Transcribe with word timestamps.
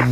Right, 0.00 0.06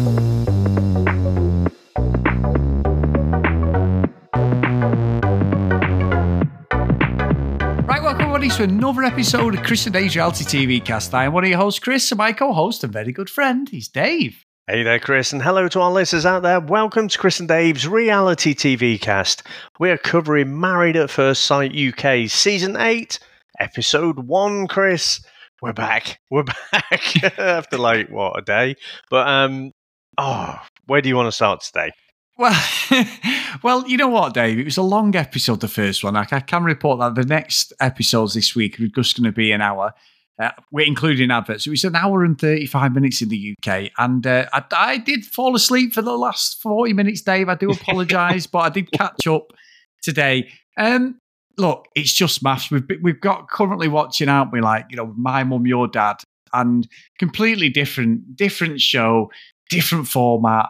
welcome 8.02 8.20
everybody 8.20 8.50
to 8.50 8.64
another 8.64 9.04
episode 9.04 9.54
of 9.54 9.62
Chris 9.62 9.86
and 9.86 9.94
Dave's 9.94 10.14
Reality 10.14 10.44
TV 10.44 10.84
Cast. 10.84 11.14
I 11.14 11.24
am 11.24 11.32
one 11.32 11.44
of 11.44 11.48
your 11.48 11.58
hosts, 11.58 11.80
Chris, 11.80 12.12
and 12.12 12.18
my 12.18 12.34
co-host 12.34 12.84
and 12.84 12.92
very 12.92 13.12
good 13.12 13.30
friend 13.30 13.66
he's 13.66 13.88
Dave. 13.88 14.44
Hey 14.66 14.82
there, 14.82 14.98
Chris, 14.98 15.32
and 15.32 15.42
hello 15.42 15.68
to 15.68 15.80
our 15.80 15.90
listeners 15.90 16.26
out 16.26 16.42
there. 16.42 16.60
Welcome 16.60 17.08
to 17.08 17.18
Chris 17.18 17.40
and 17.40 17.48
Dave's 17.48 17.88
reality 17.88 18.54
TV 18.54 19.00
cast. 19.00 19.42
We 19.80 19.90
are 19.90 19.96
covering 19.96 20.60
Married 20.60 20.96
at 20.96 21.08
First 21.08 21.44
Sight 21.44 21.74
UK 21.74 22.28
Season 22.28 22.76
8, 22.76 23.18
Episode 23.58 24.18
1, 24.18 24.66
Chris. 24.66 25.22
We're 25.60 25.72
back. 25.72 26.20
We're 26.30 26.44
back 26.72 27.38
after 27.38 27.78
like, 27.78 28.10
what, 28.10 28.38
a 28.38 28.42
day? 28.42 28.76
But, 29.10 29.26
um, 29.26 29.72
oh, 30.18 30.58
where 30.86 31.00
do 31.00 31.08
you 31.08 31.16
want 31.16 31.28
to 31.28 31.32
start 31.32 31.62
today? 31.62 31.90
Well, 32.36 32.64
well, 33.62 33.88
you 33.88 33.96
know 33.96 34.08
what, 34.08 34.34
Dave? 34.34 34.58
It 34.58 34.64
was 34.64 34.76
a 34.76 34.82
long 34.82 35.16
episode, 35.16 35.60
the 35.60 35.68
first 35.68 36.04
one. 36.04 36.16
I, 36.16 36.26
I 36.30 36.40
can 36.40 36.64
report 36.64 37.00
that 37.00 37.14
the 37.14 37.26
next 37.26 37.72
episodes 37.80 38.34
this 38.34 38.54
week 38.54 38.78
are 38.80 38.86
just 38.88 39.16
going 39.16 39.24
to 39.24 39.32
be 39.32 39.50
an 39.52 39.60
hour. 39.60 39.92
Uh, 40.40 40.50
we're 40.70 40.86
including 40.86 41.32
adverts. 41.32 41.66
It 41.66 41.70
was 41.70 41.82
an 41.82 41.96
hour 41.96 42.22
and 42.24 42.40
35 42.40 42.94
minutes 42.94 43.22
in 43.22 43.28
the 43.28 43.56
UK. 43.56 43.90
And 43.98 44.24
uh, 44.24 44.46
I, 44.52 44.62
I, 44.70 44.96
did 44.98 45.24
fall 45.24 45.56
asleep 45.56 45.92
for 45.92 46.00
the 46.00 46.16
last 46.16 46.62
40 46.62 46.92
minutes, 46.92 47.22
Dave. 47.22 47.48
I 47.48 47.56
do 47.56 47.70
apologise, 47.72 48.46
but 48.46 48.60
I 48.60 48.68
did 48.68 48.92
catch 48.92 49.26
up 49.26 49.52
today. 50.00 50.48
Um, 50.76 51.18
look, 51.56 51.88
it's 51.96 52.12
just 52.12 52.44
MAFS. 52.44 52.70
We've, 52.70 53.02
we've 53.02 53.20
got 53.20 53.50
currently 53.50 53.88
watching, 53.88 54.28
aren't 54.28 54.52
we? 54.52 54.60
Like, 54.60 54.86
you 54.90 54.96
know, 54.96 55.12
My 55.16 55.42
Mum, 55.42 55.66
Your 55.66 55.88
Dad, 55.88 56.22
and 56.52 56.86
completely 57.18 57.68
different, 57.68 58.36
different 58.36 58.80
show, 58.80 59.32
different 59.68 60.08
format. 60.08 60.66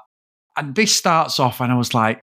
And 0.56 0.74
this 0.74 0.94
starts 0.94 1.38
off, 1.38 1.60
and 1.60 1.72
I 1.72 1.76
was 1.76 1.94
like, 1.94 2.22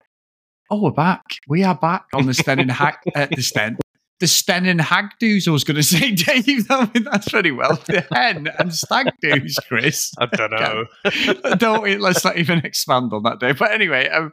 oh, 0.69 0.81
we're 0.81 0.91
back. 0.91 1.23
We 1.47 1.63
are 1.63 1.75
back 1.75 2.05
on 2.13 2.25
the 2.25 2.33
Sten 2.33 2.59
and 2.59 2.71
Hack, 2.71 3.01
uh, 3.15 3.27
the 3.33 3.41
Sten, 3.41 3.77
the 4.19 4.27
Sten 4.27 4.65
and 4.65 4.79
Hag 4.79 5.05
do's, 5.19 5.47
I 5.47 5.51
was 5.51 5.63
going 5.63 5.75
to 5.75 5.83
say, 5.83 6.11
Dave. 6.11 6.67
I 6.69 6.89
mean, 6.93 7.03
that's 7.03 7.29
very 7.29 7.51
well. 7.51 7.75
The 7.85 8.05
hen 8.11 8.47
and 8.59 8.73
stag 8.73 9.07
do's, 9.21 9.59
Chris. 9.67 10.13
I 10.17 10.25
don't 10.27 10.51
know. 10.51 10.85
don't 11.57 11.99
let's 11.99 12.23
not 12.23 12.37
even 12.37 12.59
expand 12.59 13.11
on 13.13 13.23
that, 13.23 13.39
Dave. 13.39 13.59
But 13.59 13.71
anyway, 13.71 14.07
um, 14.09 14.31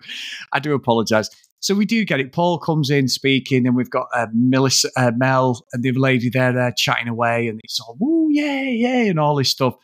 I 0.52 0.61
do 0.61 0.74
apologise. 0.74 1.28
So 1.61 1.74
we 1.74 1.84
do 1.84 2.05
get 2.05 2.20
it. 2.20 2.33
Paul 2.33 2.58
comes 2.58 2.91
in 2.91 3.08
speaking, 3.08 3.67
and 3.67 3.77
we've 3.77 3.91
got 3.91 4.06
uh, 4.14 4.27
Melissa, 4.33 4.89
uh, 4.97 5.12
Mel 5.17 5.64
and 5.72 5.83
the 5.83 5.91
other 5.91 6.00
lady 6.00 6.28
there, 6.28 6.52
there 6.52 6.72
chatting 6.77 7.08
away, 7.08 7.47
and 7.48 7.61
it's 7.62 7.80
all 7.80 7.97
woo, 7.98 8.28
yeah, 8.30 8.62
yeah, 8.62 9.05
and 9.05 9.19
all 9.19 9.36
this 9.36 9.50
stuff. 9.50 9.74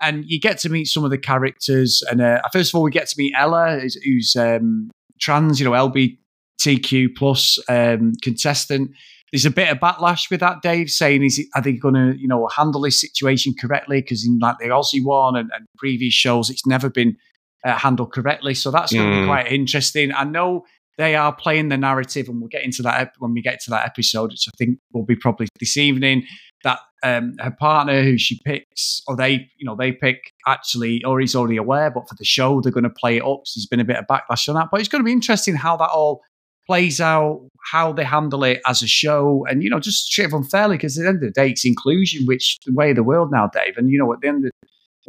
And 0.00 0.24
you 0.26 0.40
get 0.40 0.58
to 0.58 0.68
meet 0.68 0.86
some 0.86 1.04
of 1.04 1.10
the 1.10 1.18
characters. 1.18 2.02
And 2.10 2.20
uh, 2.20 2.40
first 2.52 2.70
of 2.70 2.76
all, 2.76 2.82
we 2.82 2.90
get 2.90 3.08
to 3.08 3.14
meet 3.18 3.34
Ella, 3.36 3.78
who's, 3.80 3.94
who's 4.04 4.36
um, 4.36 4.90
trans, 5.20 5.58
you 5.58 5.68
know, 5.68 5.72
LBTQ 5.72 7.16
plus 7.16 7.58
um, 7.68 8.12
contestant 8.22 8.92
there's 9.32 9.46
a 9.46 9.50
bit 9.50 9.68
of 9.68 9.78
backlash 9.78 10.30
with 10.30 10.40
that, 10.40 10.62
Dave, 10.62 10.90
saying 10.90 11.22
is 11.22 11.46
are 11.54 11.62
they 11.62 11.72
going 11.72 11.94
to 11.94 12.18
you 12.18 12.28
know 12.28 12.48
handle 12.48 12.80
this 12.80 13.00
situation 13.00 13.54
correctly? 13.58 14.00
Because 14.00 14.26
in 14.26 14.38
like 14.38 14.56
the 14.58 14.66
Aussie 14.66 15.04
one 15.04 15.36
and, 15.36 15.50
and 15.54 15.66
previous 15.76 16.14
shows, 16.14 16.48
it's 16.48 16.66
never 16.66 16.88
been 16.88 17.16
uh, 17.64 17.76
handled 17.76 18.12
correctly. 18.12 18.54
So 18.54 18.70
that's 18.70 18.92
going 18.92 19.08
to 19.08 19.16
mm. 19.16 19.22
be 19.22 19.26
quite 19.26 19.52
interesting. 19.52 20.12
I 20.12 20.24
know 20.24 20.64
they 20.98 21.14
are 21.14 21.34
playing 21.34 21.68
the 21.68 21.78
narrative, 21.78 22.28
and 22.28 22.40
we'll 22.40 22.48
get 22.48 22.64
into 22.64 22.82
that 22.82 23.12
when 23.18 23.32
we 23.32 23.40
get 23.40 23.60
to 23.60 23.70
that 23.70 23.86
episode, 23.86 24.30
which 24.30 24.46
I 24.48 24.52
think 24.58 24.78
will 24.92 25.04
be 25.04 25.16
probably 25.16 25.48
this 25.58 25.76
evening. 25.76 26.24
That 26.64 26.80
um, 27.04 27.34
her 27.38 27.52
partner, 27.52 28.02
who 28.02 28.18
she 28.18 28.40
picks, 28.44 29.02
or 29.06 29.16
they, 29.16 29.48
you 29.56 29.64
know, 29.64 29.76
they 29.76 29.92
pick 29.92 30.32
actually, 30.46 31.04
or 31.04 31.20
he's 31.20 31.36
already 31.36 31.56
aware, 31.56 31.90
but 31.90 32.08
for 32.08 32.16
the 32.16 32.24
show, 32.24 32.60
they're 32.60 32.72
going 32.72 32.82
to 32.82 32.90
play 32.90 33.18
it 33.18 33.22
up. 33.22 33.42
So 33.44 33.58
there's 33.58 33.66
been 33.66 33.80
a 33.80 33.84
bit 33.84 33.96
of 33.96 34.06
backlash 34.06 34.48
on 34.48 34.56
that, 34.56 34.68
but 34.72 34.80
it's 34.80 34.88
going 34.88 35.00
to 35.00 35.06
be 35.06 35.12
interesting 35.12 35.54
how 35.54 35.76
that 35.76 35.90
all 35.90 36.20
plays 36.66 37.00
out, 37.00 37.48
how 37.72 37.92
they 37.92 38.04
handle 38.04 38.42
it 38.44 38.60
as 38.66 38.82
a 38.82 38.88
show, 38.88 39.46
and 39.48 39.62
you 39.62 39.70
know, 39.70 39.78
just 39.78 40.10
treat 40.10 40.24
everyone 40.24 40.48
fairly. 40.48 40.76
Because 40.76 40.98
at 40.98 41.02
the 41.02 41.08
end 41.08 41.22
of 41.22 41.22
the 41.22 41.30
day, 41.30 41.50
it's 41.50 41.64
inclusion, 41.64 42.26
which 42.26 42.58
the 42.66 42.74
way 42.74 42.90
of 42.90 42.96
the 42.96 43.04
world 43.04 43.30
now, 43.32 43.46
Dave. 43.46 43.76
And 43.76 43.88
you 43.88 43.98
know, 43.98 44.12
at 44.12 44.20
the 44.20 44.28
end 44.28 44.44
of 44.44 44.50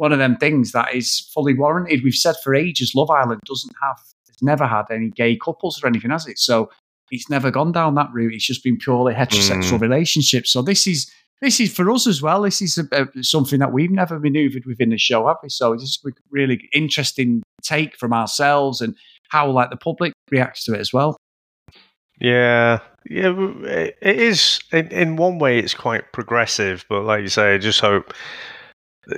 one 0.00 0.12
of 0.12 0.18
them 0.18 0.34
things 0.38 0.72
that 0.72 0.94
is 0.94 1.28
fully 1.34 1.52
warranted. 1.52 2.00
We've 2.02 2.14
said 2.14 2.34
for 2.42 2.54
ages, 2.54 2.94
Love 2.94 3.10
Island 3.10 3.42
doesn't 3.44 3.74
have, 3.82 3.98
it's 4.40 4.46
never 4.46 4.66
had 4.66 4.86
any 4.90 5.10
gay 5.10 5.36
couples 5.36 5.82
or 5.82 5.86
anything, 5.86 6.10
has 6.10 6.26
it? 6.26 6.38
So 6.38 6.70
it's 7.10 7.28
never 7.28 7.50
gone 7.50 7.72
down 7.72 7.94
that 7.96 8.08
route. 8.12 8.34
It's 8.34 8.46
just 8.46 8.64
been 8.64 8.78
purely 8.78 9.12
heterosexual 9.12 9.78
mm. 9.78 9.80
relationships. 9.80 10.50
So 10.50 10.62
this 10.62 10.86
is 10.86 11.10
this 11.42 11.60
is 11.60 11.72
for 11.72 11.90
us 11.90 12.06
as 12.06 12.22
well. 12.22 12.42
This 12.42 12.62
is 12.62 12.78
a, 12.78 12.86
a, 12.92 13.22
something 13.22 13.58
that 13.60 13.72
we've 13.72 13.90
never 13.90 14.18
manoeuvred 14.18 14.64
within 14.66 14.90
the 14.90 14.98
show, 14.98 15.26
have 15.26 15.38
we? 15.42 15.48
So 15.48 15.72
it's 15.72 16.02
a 16.06 16.10
really 16.30 16.68
interesting 16.72 17.42
take 17.62 17.96
from 17.96 18.12
ourselves 18.12 18.80
and 18.80 18.94
how 19.30 19.50
like 19.50 19.70
the 19.70 19.76
public 19.76 20.12
reacts 20.30 20.64
to 20.64 20.74
it 20.74 20.80
as 20.80 20.92
well. 20.92 21.16
Yeah, 22.20 22.80
yeah, 23.08 23.32
it 23.60 23.96
is. 24.02 24.60
In, 24.72 24.88
in 24.88 25.16
one 25.16 25.38
way, 25.38 25.58
it's 25.58 25.74
quite 25.74 26.12
progressive, 26.12 26.84
but 26.88 27.02
like 27.04 27.22
you 27.22 27.28
say, 27.28 27.54
I 27.54 27.58
just 27.58 27.80
hope 27.80 28.12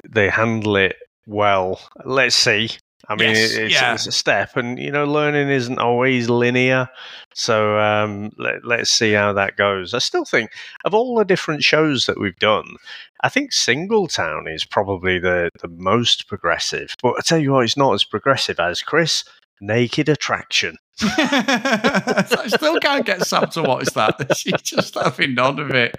they 0.09 0.29
handle 0.29 0.77
it 0.77 0.97
well. 1.27 1.81
Let's 2.05 2.37
see. 2.37 2.71
I 3.09 3.17
mean, 3.17 3.31
yes, 3.31 3.53
it's, 3.55 3.75
yeah. 3.75 3.95
it's, 3.95 4.07
a 4.07 4.13
step, 4.13 4.57
and 4.57 4.79
you 4.79 4.91
know, 4.91 5.05
learning 5.05 5.49
isn't 5.49 5.79
always 5.79 6.31
linear. 6.31 6.89
So 7.35 7.79
um, 7.79 8.31
let, 8.39 8.65
let's 8.65 8.91
see 8.91 9.13
how 9.13 9.33
that 9.33 9.57
goes. 9.57 9.93
I 9.93 9.99
still 9.99 10.25
think 10.25 10.51
of 10.85 10.95
all 10.95 11.17
the 11.17 11.25
different 11.25 11.65
shows 11.65 12.07
that 12.07 12.21
we've 12.21 12.39
done, 12.39 12.77
I 13.23 13.29
think 13.29 13.53
Singletown 13.53 14.53
is 14.53 14.65
probably 14.65 15.19
the 15.19 15.51
the 15.61 15.69
most 15.69 16.29
progressive. 16.29 16.95
But 17.03 17.15
I 17.19 17.23
tell 17.23 17.39
you 17.39 17.53
what, 17.53 17.65
it's 17.65 17.77
not 17.77 17.95
as 17.95 18.05
progressive 18.05 18.61
as 18.61 18.83
Chris 18.83 19.25
Naked 19.61 20.09
Attraction. 20.09 20.77
I 21.19 22.45
still 22.49 22.79
can't 22.81 23.05
get 23.05 23.27
Sam 23.27 23.49
to 23.51 23.63
watch 23.63 23.89
that. 23.95 24.37
She's 24.37 24.61
just 24.63 24.95
having 24.95 25.35
none 25.35 25.59
of 25.59 25.71
it. 25.71 25.97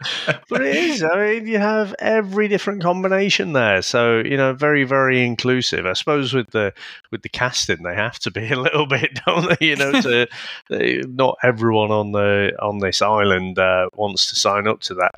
but 0.50 0.62
it 0.62 0.75
is. 0.75 1.03
I 1.03 1.16
mean, 1.16 1.47
you 1.47 1.59
have 1.59 1.96
every 2.00 2.47
different 2.47 2.81
combination 2.81 3.53
there, 3.53 3.81
so 3.81 4.19
you 4.19 4.38
know, 4.38 4.53
very, 4.53 4.84
very 4.84 5.25
inclusive. 5.25 5.86
I 5.86 5.94
suppose 5.94 6.34
with 6.34 6.52
the 6.52 6.74
with 7.12 7.22
the 7.22 7.30
casting, 7.30 7.84
they 7.84 7.96
have 7.96 8.19
to 8.19 8.31
be 8.31 8.52
a 8.52 8.59
little 8.59 8.86
bit, 8.88 9.19
don't 9.25 9.58
they? 9.59 9.68
You 9.68 9.75
know, 9.75 10.02
to 10.02 10.28
not 10.69 11.38
everyone 11.44 11.92
on 11.92 12.12
the 12.12 12.52
on 12.62 12.80
this 12.80 13.02
island 13.02 13.59
uh, 13.59 13.90
wants 13.96 14.30
to 14.30 14.36
sign 14.36 14.68
up 14.68 14.81
to 14.81 14.94
that. 14.96 15.16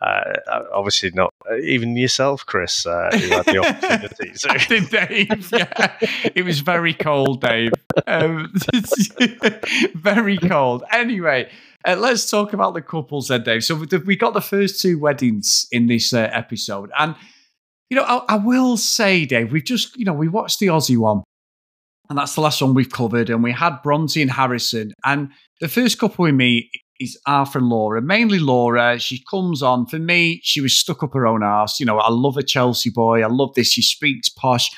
Uh, 0.00 0.32
uh, 0.46 0.64
obviously 0.72 1.10
not 1.10 1.32
uh, 1.50 1.56
even 1.56 1.94
yourself, 1.94 2.46
Chris. 2.46 2.86
Uh, 2.86 3.10
you 3.12 3.28
had 3.28 3.44
the 3.44 3.58
opportunity. 3.58 4.34
So. 4.34 4.48
did, 4.68 4.88
Dave. 4.88 5.52
Yeah, 5.60 5.96
it 6.34 6.44
was 6.44 6.60
very 6.60 6.94
cold, 6.94 7.42
Dave. 7.42 7.72
Um, 8.06 8.52
very 9.94 10.38
cold. 10.38 10.84
Anyway, 10.90 11.50
uh, 11.86 11.96
let's 11.96 12.30
talk 12.30 12.54
about 12.54 12.72
the 12.72 12.80
couples 12.80 13.28
then, 13.28 13.42
Dave. 13.42 13.62
So 13.62 13.74
we 13.74 14.16
got 14.16 14.32
the 14.32 14.40
first 14.40 14.80
two 14.80 14.98
weddings 14.98 15.66
in 15.70 15.86
this 15.86 16.14
uh, 16.14 16.30
episode, 16.32 16.90
and 16.98 17.14
you 17.90 17.96
know, 17.96 18.04
I, 18.04 18.22
I 18.28 18.36
will 18.36 18.78
say, 18.78 19.26
Dave, 19.26 19.52
we've 19.52 19.64
just 19.64 19.96
you 19.98 20.06
know 20.06 20.14
we 20.14 20.28
watched 20.28 20.60
the 20.60 20.68
Aussie 20.68 20.96
one, 20.96 21.24
and 22.08 22.18
that's 22.18 22.34
the 22.34 22.40
last 22.40 22.62
one 22.62 22.72
we've 22.72 22.90
covered, 22.90 23.28
and 23.28 23.42
we 23.42 23.52
had 23.52 23.82
Bronte 23.82 24.22
and 24.22 24.30
Harrison, 24.30 24.94
and 25.04 25.30
the 25.60 25.68
first 25.68 25.98
couple 25.98 26.22
we 26.22 26.32
meet 26.32 26.70
is 27.00 27.18
Arthur 27.26 27.58
and 27.58 27.68
Laura. 27.68 28.02
Mainly 28.02 28.38
Laura. 28.38 28.98
She 28.98 29.24
comes 29.28 29.62
on. 29.62 29.86
For 29.86 29.98
me, 29.98 30.40
she 30.44 30.60
was 30.60 30.76
stuck 30.76 31.02
up 31.02 31.14
her 31.14 31.26
own 31.26 31.42
arse. 31.42 31.80
You 31.80 31.86
know, 31.86 31.98
I 31.98 32.10
love 32.10 32.36
a 32.36 32.42
Chelsea 32.42 32.90
boy. 32.90 33.22
I 33.22 33.26
love 33.26 33.54
this. 33.54 33.72
She 33.72 33.82
speaks 33.82 34.28
posh. 34.28 34.70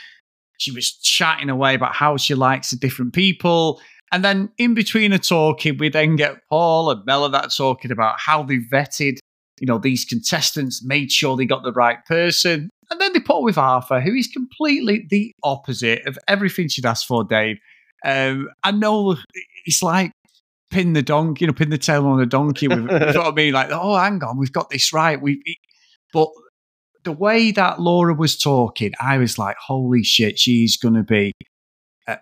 She 0.59 0.71
was 0.71 0.93
chatting 0.93 1.50
away 1.50 1.75
about 1.75 1.97
how 1.97 2.16
she 2.16 2.34
likes 2.34 2.71
the 2.71 2.77
different 2.77 3.12
people. 3.12 3.81
And 4.12 4.25
then 4.25 4.50
in 4.59 4.75
between 4.75 5.11
her 5.11 5.19
talking, 5.19 5.78
we 5.78 5.88
then 5.88 6.16
get 6.16 6.37
Paul 6.49 6.91
and 6.91 7.05
Mela 7.05 7.31
that 7.31 7.53
talking 7.55 7.91
about 7.91 8.21
how 8.21 8.44
they 8.44 8.59
vetted, 8.72 9.16
you 9.59 9.66
know, 9.66 9.78
these 9.78 10.05
contestants, 10.05 10.84
made 10.84 11.11
sure 11.11 11.37
they 11.37 11.47
got 11.47 11.65
the 11.65 11.72
right 11.72 12.05
person. 12.06 12.71
And 12.91 13.00
then 13.00 13.15
they 13.15 13.21
put 13.21 13.43
with 13.43 13.59
Arthur, 13.59 14.00
who 14.00 14.12
is 14.12 14.28
completely 14.28 15.06
the 15.09 15.32
opposite 15.43 16.06
of 16.06 16.19
everything 16.28 16.69
she'd 16.69 16.87
asked 16.87 17.06
for, 17.06 17.25
Dave. 17.25 17.56
Um, 18.05 18.49
I 18.62 18.70
know 18.70 19.17
it's 19.64 19.82
like 19.82 20.12
pin 20.72 20.94
the 20.94 21.02
donkey, 21.02 21.44
you 21.44 21.46
know, 21.46 21.52
pin 21.52 21.70
the 21.70 21.78
tail 21.78 22.06
on 22.06 22.19
the 22.19 22.26
donkey. 22.26 22.66
With, 22.66 22.78
you 22.82 22.84
know 22.84 23.20
what 23.20 23.26
I 23.26 23.30
mean? 23.32 23.52
Like, 23.52 23.69
oh, 23.70 23.96
hang 23.96 24.22
on, 24.24 24.38
we've 24.38 24.52
got 24.52 24.70
this 24.70 24.92
right. 24.92 25.20
We, 25.20 25.42
but 26.12 26.28
the 27.04 27.12
way 27.12 27.52
that 27.52 27.80
Laura 27.80 28.14
was 28.14 28.36
talking, 28.36 28.92
I 29.00 29.19
was 29.19 29.38
like, 29.38 29.56
holy 29.56 30.02
shit, 30.02 30.38
she's 30.38 30.76
going 30.76 30.94
to 30.94 31.02
be 31.02 31.32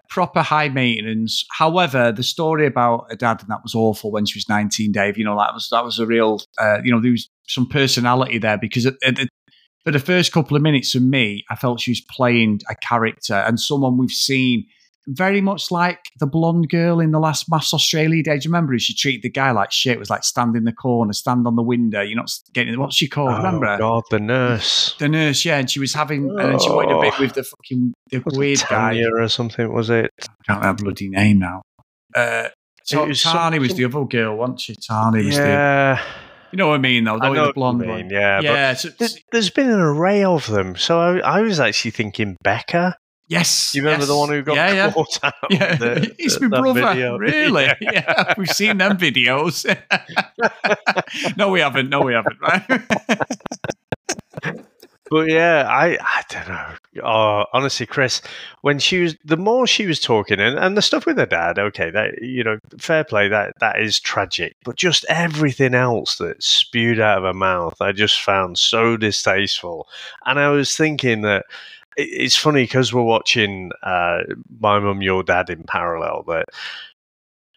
proper 0.09 0.43
high 0.43 0.69
maintenance. 0.69 1.45
However, 1.51 2.13
the 2.13 2.23
story 2.23 2.67
about 2.67 3.07
her 3.11 3.17
dad 3.17 3.41
and 3.41 3.51
that 3.51 3.63
was 3.63 3.75
awful 3.75 4.11
when 4.11 4.27
she 4.27 4.37
was 4.39 4.49
19, 4.49 4.93
Dave. 4.93 5.17
You 5.17 5.25
know, 5.25 5.39
that 5.39 5.55
was 5.55 5.69
that 5.71 5.85
was 5.85 5.99
a 5.99 6.07
real, 6.07 6.43
uh, 6.59 6.79
you 6.85 6.93
know, 6.93 7.01
there 7.01 7.13
was 7.13 7.29
some 7.49 7.67
personality 7.69 8.39
there 8.39 8.59
because 8.59 8.87
at, 8.87 8.95
at, 9.05 9.29
for 9.85 9.91
the 9.91 9.99
first 9.99 10.33
couple 10.33 10.57
of 10.57 10.63
minutes 10.63 10.95
of 10.95 11.03
me, 11.03 11.45
I 11.51 11.57
felt 11.57 11.81
she 11.81 11.93
was 11.93 12.03
playing 12.11 12.61
a 12.69 12.75
character 12.75 13.35
and 13.35 13.59
someone 13.59 13.97
we've 13.97 14.11
seen 14.11 14.67
very 15.09 15.41
much 15.41 15.71
like 15.71 15.99
the 16.19 16.27
blonde 16.27 16.69
girl 16.69 17.01
in 17.01 17.11
the 17.11 17.19
last 17.19 17.51
MAFS 17.51 17.73
Australia 17.73 18.23
Day. 18.23 18.39
Do 18.39 18.45
you 18.49 18.53
remember? 18.53 18.79
She 18.79 18.95
treated 18.95 19.23
the 19.23 19.31
guy 19.31 19.51
like 19.51 19.73
shit. 19.73 19.95
It 19.97 19.99
was 19.99 20.11
like 20.11 20.25
stand 20.25 20.57
in 20.57 20.65
the 20.65 20.73
corner, 20.73 21.13
stand 21.13 21.47
on 21.47 21.57
the 21.57 21.63
window. 21.63 22.01
You're 22.03 22.17
not 22.17 22.31
getting 22.53 22.79
what's 22.79 22.97
she 22.97 23.09
called? 23.09 23.31
Oh, 23.33 23.37
remember? 23.39 23.79
God, 23.79 24.03
the 24.11 24.21
nurse. 24.21 24.95
The 24.99 25.09
nurse, 25.09 25.45
yeah, 25.45 25.59
and 25.59 25.71
she 25.71 25.81
was 25.81 25.95
having, 25.95 26.29
and 26.31 26.39
then 26.39 26.59
she 26.59 26.69
wanted 26.71 26.97
a 26.97 27.01
bit 27.01 27.15
Oh. 27.19 27.23
with 27.23 27.35
the 27.35 27.43
fucking 27.45 27.93
the 28.11 28.19
Was 28.25 28.39
weird 28.39 28.63
guy. 28.69 29.01
Or 29.15 29.29
something, 29.29 29.73
was 29.73 29.91
it? 29.91 30.11
I 30.21 30.27
can't 30.47 30.61
remember 30.61 30.85
bloody 30.85 31.09
name 31.09 31.39
now. 31.39 31.63
Uh, 32.15 32.49
so 32.85 33.03
It 33.05 33.09
was 33.09 33.21
some- 33.21 33.59
was 33.59 33.75
the 33.75 33.85
other 33.85 34.05
girl, 34.05 34.37
wasn't 34.37 34.61
she? 34.61 34.75
Tani 34.77 35.25
was 35.27 35.37
the, 35.37 35.99
you 36.53 36.57
know 36.57 36.69
what 36.69 36.75
I 36.75 36.79
mean, 36.79 37.05
though. 37.05 37.15
I 37.21 37.29
The, 37.29 37.35
know 37.35 37.47
the 37.47 37.53
blonde 37.53 37.83
you 37.83 37.89
one. 37.89 37.97
mean, 38.03 38.11
yeah. 38.11 38.39
but 38.39 38.45
yeah. 38.45 38.75
So, 38.75 38.89
There's, 38.99 39.19
there's 39.33 39.51
been 39.51 39.71
an 39.71 39.81
array 39.81 40.25
of 40.25 40.47
them. 40.49 40.77
So 40.77 40.99
I, 41.01 41.19
I 41.19 41.41
was 41.43 41.61
actually 41.61 41.93
thinking 41.93 42.37
Becca. 42.43 42.97
Yes. 43.31 43.75
You 43.75 43.83
remember 43.83 44.03
yes. 44.03 44.09
the 44.09 44.17
one 44.17 44.29
who 44.29 44.43
got 44.43 44.57
yeah, 44.57 44.73
yeah. 44.75 44.93
out? 44.97 45.35
Yeah, 45.51 45.77
the- 45.77 46.15
it's 46.19 46.39
the- 46.39 46.49
my 46.49 46.61
brother. 46.61 46.89
video? 46.89 47.19
Really? 47.19 47.65
Yeah. 47.65 47.75
Yeah. 47.81 48.35
we've 48.37 48.51
seen 48.51 48.79
them 48.79 48.99
videos. 48.99 49.65
no, 51.37 51.49
we 51.49 51.61
haven't. 51.61 51.89
No, 51.89 52.03
we 52.03 52.13
haven't. 52.13 52.39
Right? 52.41 52.83
But 55.11 55.29
yeah, 55.29 55.67
I 55.69 55.99
I 56.01 56.23
don't 56.29 56.49
know. 56.49 57.03
Oh, 57.05 57.45
honestly, 57.53 57.85
Chris, 57.85 58.23
when 58.63 58.79
she 58.79 59.01
was 59.01 59.17
the 59.25 59.37
more 59.37 59.67
she 59.67 59.85
was 59.87 59.99
talking, 59.99 60.39
and, 60.39 60.57
and 60.57 60.77
the 60.77 60.83
stuff 60.83 61.05
with 61.05 61.19
her 61.19 61.27
dad, 61.27 61.59
okay, 61.59 61.91
that 61.91 62.23
you 62.23 62.45
know, 62.45 62.59
fair 62.79 63.03
play, 63.03 63.27
that 63.27 63.55
that 63.59 63.81
is 63.81 63.99
tragic. 63.99 64.55
But 64.65 64.77
just 64.77 65.05
everything 65.09 65.75
else 65.75 66.17
that 66.19 66.41
spewed 66.41 67.01
out 67.01 67.19
of 67.19 67.25
her 67.25 67.35
mouth, 67.35 67.81
I 67.81 67.91
just 67.91 68.21
found 68.21 68.57
so 68.57 68.97
distasteful. 68.97 69.89
And 70.27 70.39
I 70.39 70.51
was 70.51 70.77
thinking 70.77 71.23
that 71.23 71.45
it's 72.03 72.37
funny 72.37 72.65
because 72.65 72.93
we're 72.93 73.03
watching 73.03 73.71
uh, 73.83 74.21
my 74.59 74.79
mum, 74.79 75.03
your 75.03 75.23
dad 75.23 75.51
in 75.51 75.65
parallel. 75.65 76.25
That 76.27 76.47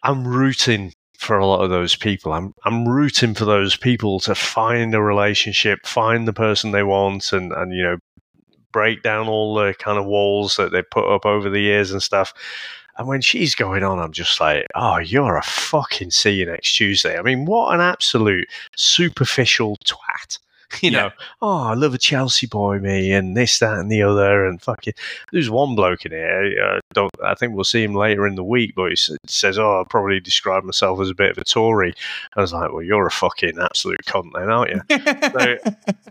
I'm 0.02 0.26
rooting 0.26 0.92
for 1.18 1.38
a 1.38 1.46
lot 1.46 1.62
of 1.62 1.70
those 1.70 1.96
people. 1.96 2.32
I'm 2.32 2.54
I'm 2.64 2.88
rooting 2.88 3.34
for 3.34 3.44
those 3.44 3.76
people 3.76 4.20
to 4.20 4.34
find 4.34 4.94
a 4.94 5.02
relationship, 5.02 5.86
find 5.86 6.28
the 6.28 6.32
person 6.32 6.70
they 6.70 6.82
want, 6.82 7.32
and 7.32 7.52
and 7.52 7.72
you 7.72 7.82
know 7.82 7.98
break 8.72 9.02
down 9.02 9.28
all 9.28 9.54
the 9.54 9.74
kind 9.78 9.98
of 9.98 10.04
walls 10.04 10.56
that 10.56 10.72
they 10.72 10.82
put 10.82 11.06
up 11.12 11.24
over 11.24 11.48
the 11.48 11.60
years 11.60 11.92
and 11.92 12.02
stuff. 12.02 12.34
And 12.96 13.08
when 13.08 13.20
she's 13.20 13.54
going 13.54 13.82
on, 13.82 13.98
I'm 13.98 14.12
just 14.12 14.40
like, 14.40 14.66
oh, 14.74 14.98
you're 14.98 15.36
a 15.36 15.42
fucking 15.42 16.10
see 16.10 16.30
you 16.30 16.46
next 16.46 16.74
Tuesday. 16.76 17.18
I 17.18 17.22
mean, 17.22 17.44
what 17.44 17.74
an 17.74 17.80
absolute 17.80 18.46
superficial 18.76 19.76
twat. 19.84 20.38
You 20.82 20.90
Yeah. 20.90 21.02
know, 21.02 21.10
oh, 21.42 21.62
I 21.62 21.74
love 21.74 21.94
a 21.94 21.98
Chelsea 21.98 22.46
boy, 22.46 22.78
me, 22.78 23.12
and 23.12 23.36
this, 23.36 23.58
that, 23.60 23.78
and 23.78 23.90
the 23.90 24.02
other, 24.02 24.46
and 24.46 24.60
fucking. 24.60 24.92
There's 25.32 25.50
one 25.50 25.74
bloke 25.74 26.04
in 26.04 26.12
here. 26.12 26.76
I 26.76 26.80
don't 26.92 27.10
I 27.24 27.34
think 27.34 27.54
we'll 27.54 27.64
see 27.64 27.82
him 27.82 27.94
later 27.94 28.26
in 28.26 28.34
the 28.34 28.44
week, 28.44 28.74
but 28.76 28.90
he 28.90 28.96
says, 29.26 29.58
"Oh, 29.58 29.80
I 29.80 29.84
probably 29.88 30.20
describe 30.20 30.64
myself 30.64 31.00
as 31.00 31.10
a 31.10 31.14
bit 31.14 31.30
of 31.30 31.38
a 31.38 31.44
Tory." 31.44 31.94
I 32.36 32.40
was 32.40 32.52
like, 32.52 32.72
"Well, 32.72 32.82
you're 32.82 33.06
a 33.06 33.10
fucking 33.10 33.58
absolute 33.58 34.00
cunt, 34.06 34.30
then, 34.34 34.50
aren't 34.50 34.70
you?" 34.70 34.80
So, 35.32 35.56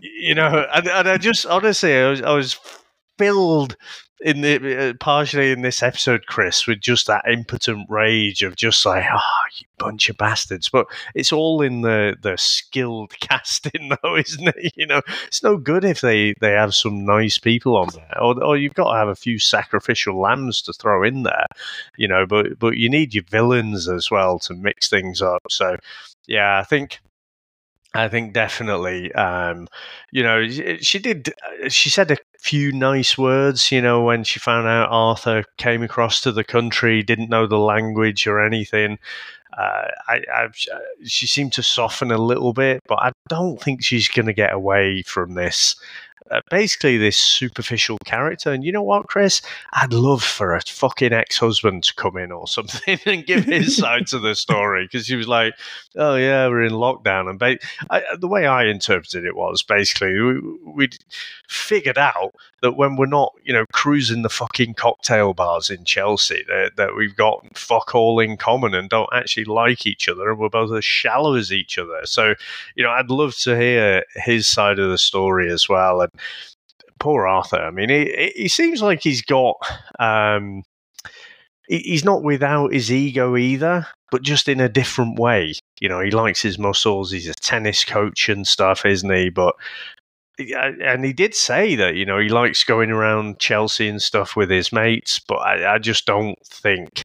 you 0.02 0.34
know, 0.34 0.66
and, 0.74 0.88
and 0.88 1.08
I 1.08 1.16
just 1.18 1.46
honestly, 1.46 1.94
I 1.96 2.10
was, 2.10 2.22
I 2.22 2.32
was 2.32 2.58
filled 3.18 3.76
in 4.20 4.40
the 4.40 4.90
uh, 4.90 4.92
partially 5.00 5.50
in 5.50 5.62
this 5.62 5.82
episode, 5.82 6.26
Chris, 6.26 6.66
with 6.66 6.80
just 6.80 7.06
that 7.06 7.24
impotent 7.30 7.86
rage 7.90 8.42
of 8.42 8.56
just 8.56 8.86
like, 8.86 9.04
oh, 9.12 9.42
you 9.58 9.66
bunch 9.78 10.08
of 10.08 10.16
bastards. 10.16 10.68
But 10.68 10.86
it's 11.14 11.32
all 11.32 11.62
in 11.62 11.82
the 11.82 12.16
the 12.20 12.36
skilled 12.36 13.18
casting, 13.20 13.90
though, 14.02 14.16
isn't 14.16 14.48
it? 14.48 14.72
You 14.76 14.86
know, 14.86 15.02
it's 15.26 15.42
no 15.42 15.56
good 15.56 15.84
if 15.84 16.00
they 16.00 16.34
they 16.40 16.52
have 16.52 16.74
some 16.74 17.04
nice 17.04 17.38
people 17.38 17.76
on 17.76 17.88
there, 17.94 18.22
or, 18.22 18.42
or 18.42 18.56
you've 18.56 18.74
got 18.74 18.92
to 18.92 18.98
have 18.98 19.08
a 19.08 19.16
few 19.16 19.38
sacrificial 19.38 20.20
lambs 20.20 20.62
to 20.62 20.72
throw 20.72 21.02
in 21.02 21.24
there, 21.24 21.46
you 21.96 22.08
know. 22.08 22.26
But 22.26 22.58
but 22.58 22.76
you 22.76 22.88
need 22.88 23.14
your 23.14 23.24
villains 23.24 23.88
as 23.88 24.10
well 24.10 24.38
to 24.40 24.54
mix 24.54 24.88
things 24.88 25.22
up. 25.22 25.42
So, 25.50 25.76
yeah, 26.26 26.58
I 26.58 26.64
think. 26.64 27.00
I 27.96 28.08
think 28.08 28.32
definitely, 28.32 29.12
um, 29.12 29.68
you 30.10 30.24
know, 30.24 30.48
she 30.48 30.98
did. 30.98 31.32
She 31.68 31.90
said 31.90 32.10
a 32.10 32.16
few 32.44 32.72
nice 32.72 33.16
words, 33.16 33.72
you 33.72 33.80
know, 33.80 34.02
when 34.02 34.22
she 34.22 34.38
found 34.38 34.68
out 34.68 34.90
Arthur 34.90 35.44
came 35.56 35.82
across 35.82 36.20
to 36.20 36.30
the 36.30 36.44
country, 36.44 37.02
didn't 37.02 37.30
know 37.30 37.46
the 37.46 37.58
language 37.58 38.26
or 38.26 38.38
anything. 38.38 38.98
Uh, 39.56 39.88
I, 40.08 40.22
I, 40.30 40.48
she 41.04 41.26
seemed 41.26 41.54
to 41.54 41.62
soften 41.62 42.10
a 42.10 42.18
little 42.18 42.52
bit, 42.52 42.82
but 42.86 42.98
I 42.98 43.12
don't 43.30 43.62
think 43.62 43.82
she's 43.82 44.08
going 44.08 44.26
to 44.26 44.34
get 44.34 44.52
away 44.52 45.02
from 45.06 45.34
this. 45.34 45.74
Uh, 46.30 46.40
basically, 46.50 46.96
this 46.96 47.18
superficial 47.18 47.98
character. 48.06 48.50
And 48.50 48.64
you 48.64 48.72
know 48.72 48.82
what, 48.82 49.08
Chris? 49.08 49.42
I'd 49.74 49.92
love 49.92 50.22
for 50.22 50.54
a 50.54 50.62
fucking 50.62 51.12
ex 51.12 51.36
husband 51.36 51.84
to 51.84 51.94
come 51.94 52.16
in 52.16 52.32
or 52.32 52.48
something 52.48 52.98
and 53.04 53.26
give 53.26 53.44
his 53.44 53.76
side 53.84 54.06
to 54.08 54.18
the 54.18 54.34
story 54.34 54.84
because 54.86 55.06
she 55.06 55.16
was 55.16 55.28
like, 55.28 55.54
oh, 55.96 56.14
yeah, 56.14 56.48
we're 56.48 56.62
in 56.62 56.72
lockdown. 56.72 57.28
And 57.28 57.38
ba- 57.38 57.58
I, 57.90 58.02
the 58.18 58.28
way 58.28 58.46
I 58.46 58.64
interpreted 58.64 59.24
it 59.24 59.36
was 59.36 59.62
basically 59.62 60.18
we, 60.18 60.40
we'd 60.64 60.96
figured 61.48 61.98
out 61.98 62.34
that 62.62 62.72
when 62.72 62.96
we're 62.96 63.04
not, 63.04 63.34
you 63.44 63.52
know, 63.52 63.66
cruising 63.72 64.22
the 64.22 64.30
fucking 64.30 64.72
cocktail 64.72 65.34
bars 65.34 65.68
in 65.68 65.84
Chelsea, 65.84 66.42
that, 66.48 66.72
that 66.76 66.96
we've 66.96 67.14
got 67.14 67.44
fuck 67.56 67.94
all 67.94 68.18
in 68.18 68.38
common 68.38 68.72
and 68.72 68.88
don't 68.88 69.10
actually 69.12 69.44
like 69.44 69.86
each 69.86 70.08
other, 70.08 70.30
and 70.30 70.38
we're 70.38 70.48
both 70.48 70.72
as 70.72 70.84
shallow 70.84 71.34
as 71.34 71.52
each 71.52 71.78
other. 71.78 72.00
So, 72.04 72.34
you 72.74 72.82
know, 72.82 72.90
I'd 72.90 73.10
love 73.10 73.36
to 73.40 73.54
hear 73.54 74.04
his 74.14 74.46
side 74.46 74.78
of 74.78 74.90
the 74.90 74.96
story 74.96 75.52
as 75.52 75.68
well. 75.68 76.00
And 76.00 76.10
poor 76.98 77.26
Arthur, 77.26 77.60
I 77.60 77.70
mean, 77.70 77.88
he, 77.90 78.32
he 78.34 78.48
seems 78.48 78.82
like 78.82 79.02
he's 79.02 79.22
got. 79.22 79.56
Um, 79.98 80.62
he- 81.68 81.78
he's 81.78 82.04
not 82.04 82.22
without 82.22 82.72
his 82.72 82.92
ego 82.92 83.36
either, 83.36 83.86
but 84.10 84.22
just 84.22 84.48
in 84.48 84.60
a 84.60 84.68
different 84.68 85.18
way. 85.18 85.54
You 85.80 85.88
know, 85.88 86.00
he 86.00 86.10
likes 86.10 86.42
his 86.42 86.58
muscles. 86.58 87.10
He's 87.10 87.28
a 87.28 87.34
tennis 87.34 87.84
coach 87.84 88.28
and 88.28 88.46
stuff, 88.46 88.84
isn't 88.84 89.10
he? 89.10 89.30
But 89.30 89.54
and 90.38 91.04
he 91.04 91.12
did 91.12 91.34
say 91.34 91.76
that 91.76 91.94
you 91.94 92.04
know 92.04 92.18
he 92.18 92.28
likes 92.28 92.64
going 92.64 92.90
around 92.90 93.38
Chelsea 93.38 93.88
and 93.88 94.02
stuff 94.02 94.34
with 94.34 94.50
his 94.50 94.72
mates, 94.72 95.20
but 95.20 95.36
I, 95.36 95.74
I 95.74 95.78
just 95.78 96.06
don't 96.06 96.38
think 96.46 97.02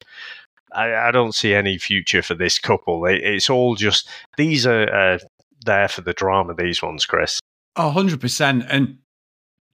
I, 0.72 0.94
I 0.94 1.10
don't 1.10 1.34
see 1.34 1.54
any 1.54 1.78
future 1.78 2.22
for 2.22 2.34
this 2.34 2.58
couple. 2.58 3.04
It, 3.06 3.22
it's 3.22 3.48
all 3.50 3.76
just 3.76 4.08
these 4.36 4.66
are 4.66 4.92
uh, 4.92 5.18
there 5.64 5.88
for 5.88 6.00
the 6.00 6.12
drama. 6.12 6.54
These 6.54 6.82
ones, 6.82 7.06
Chris. 7.06 7.38
Oh, 7.76 7.92
100%. 7.94 8.66
And 8.68 8.98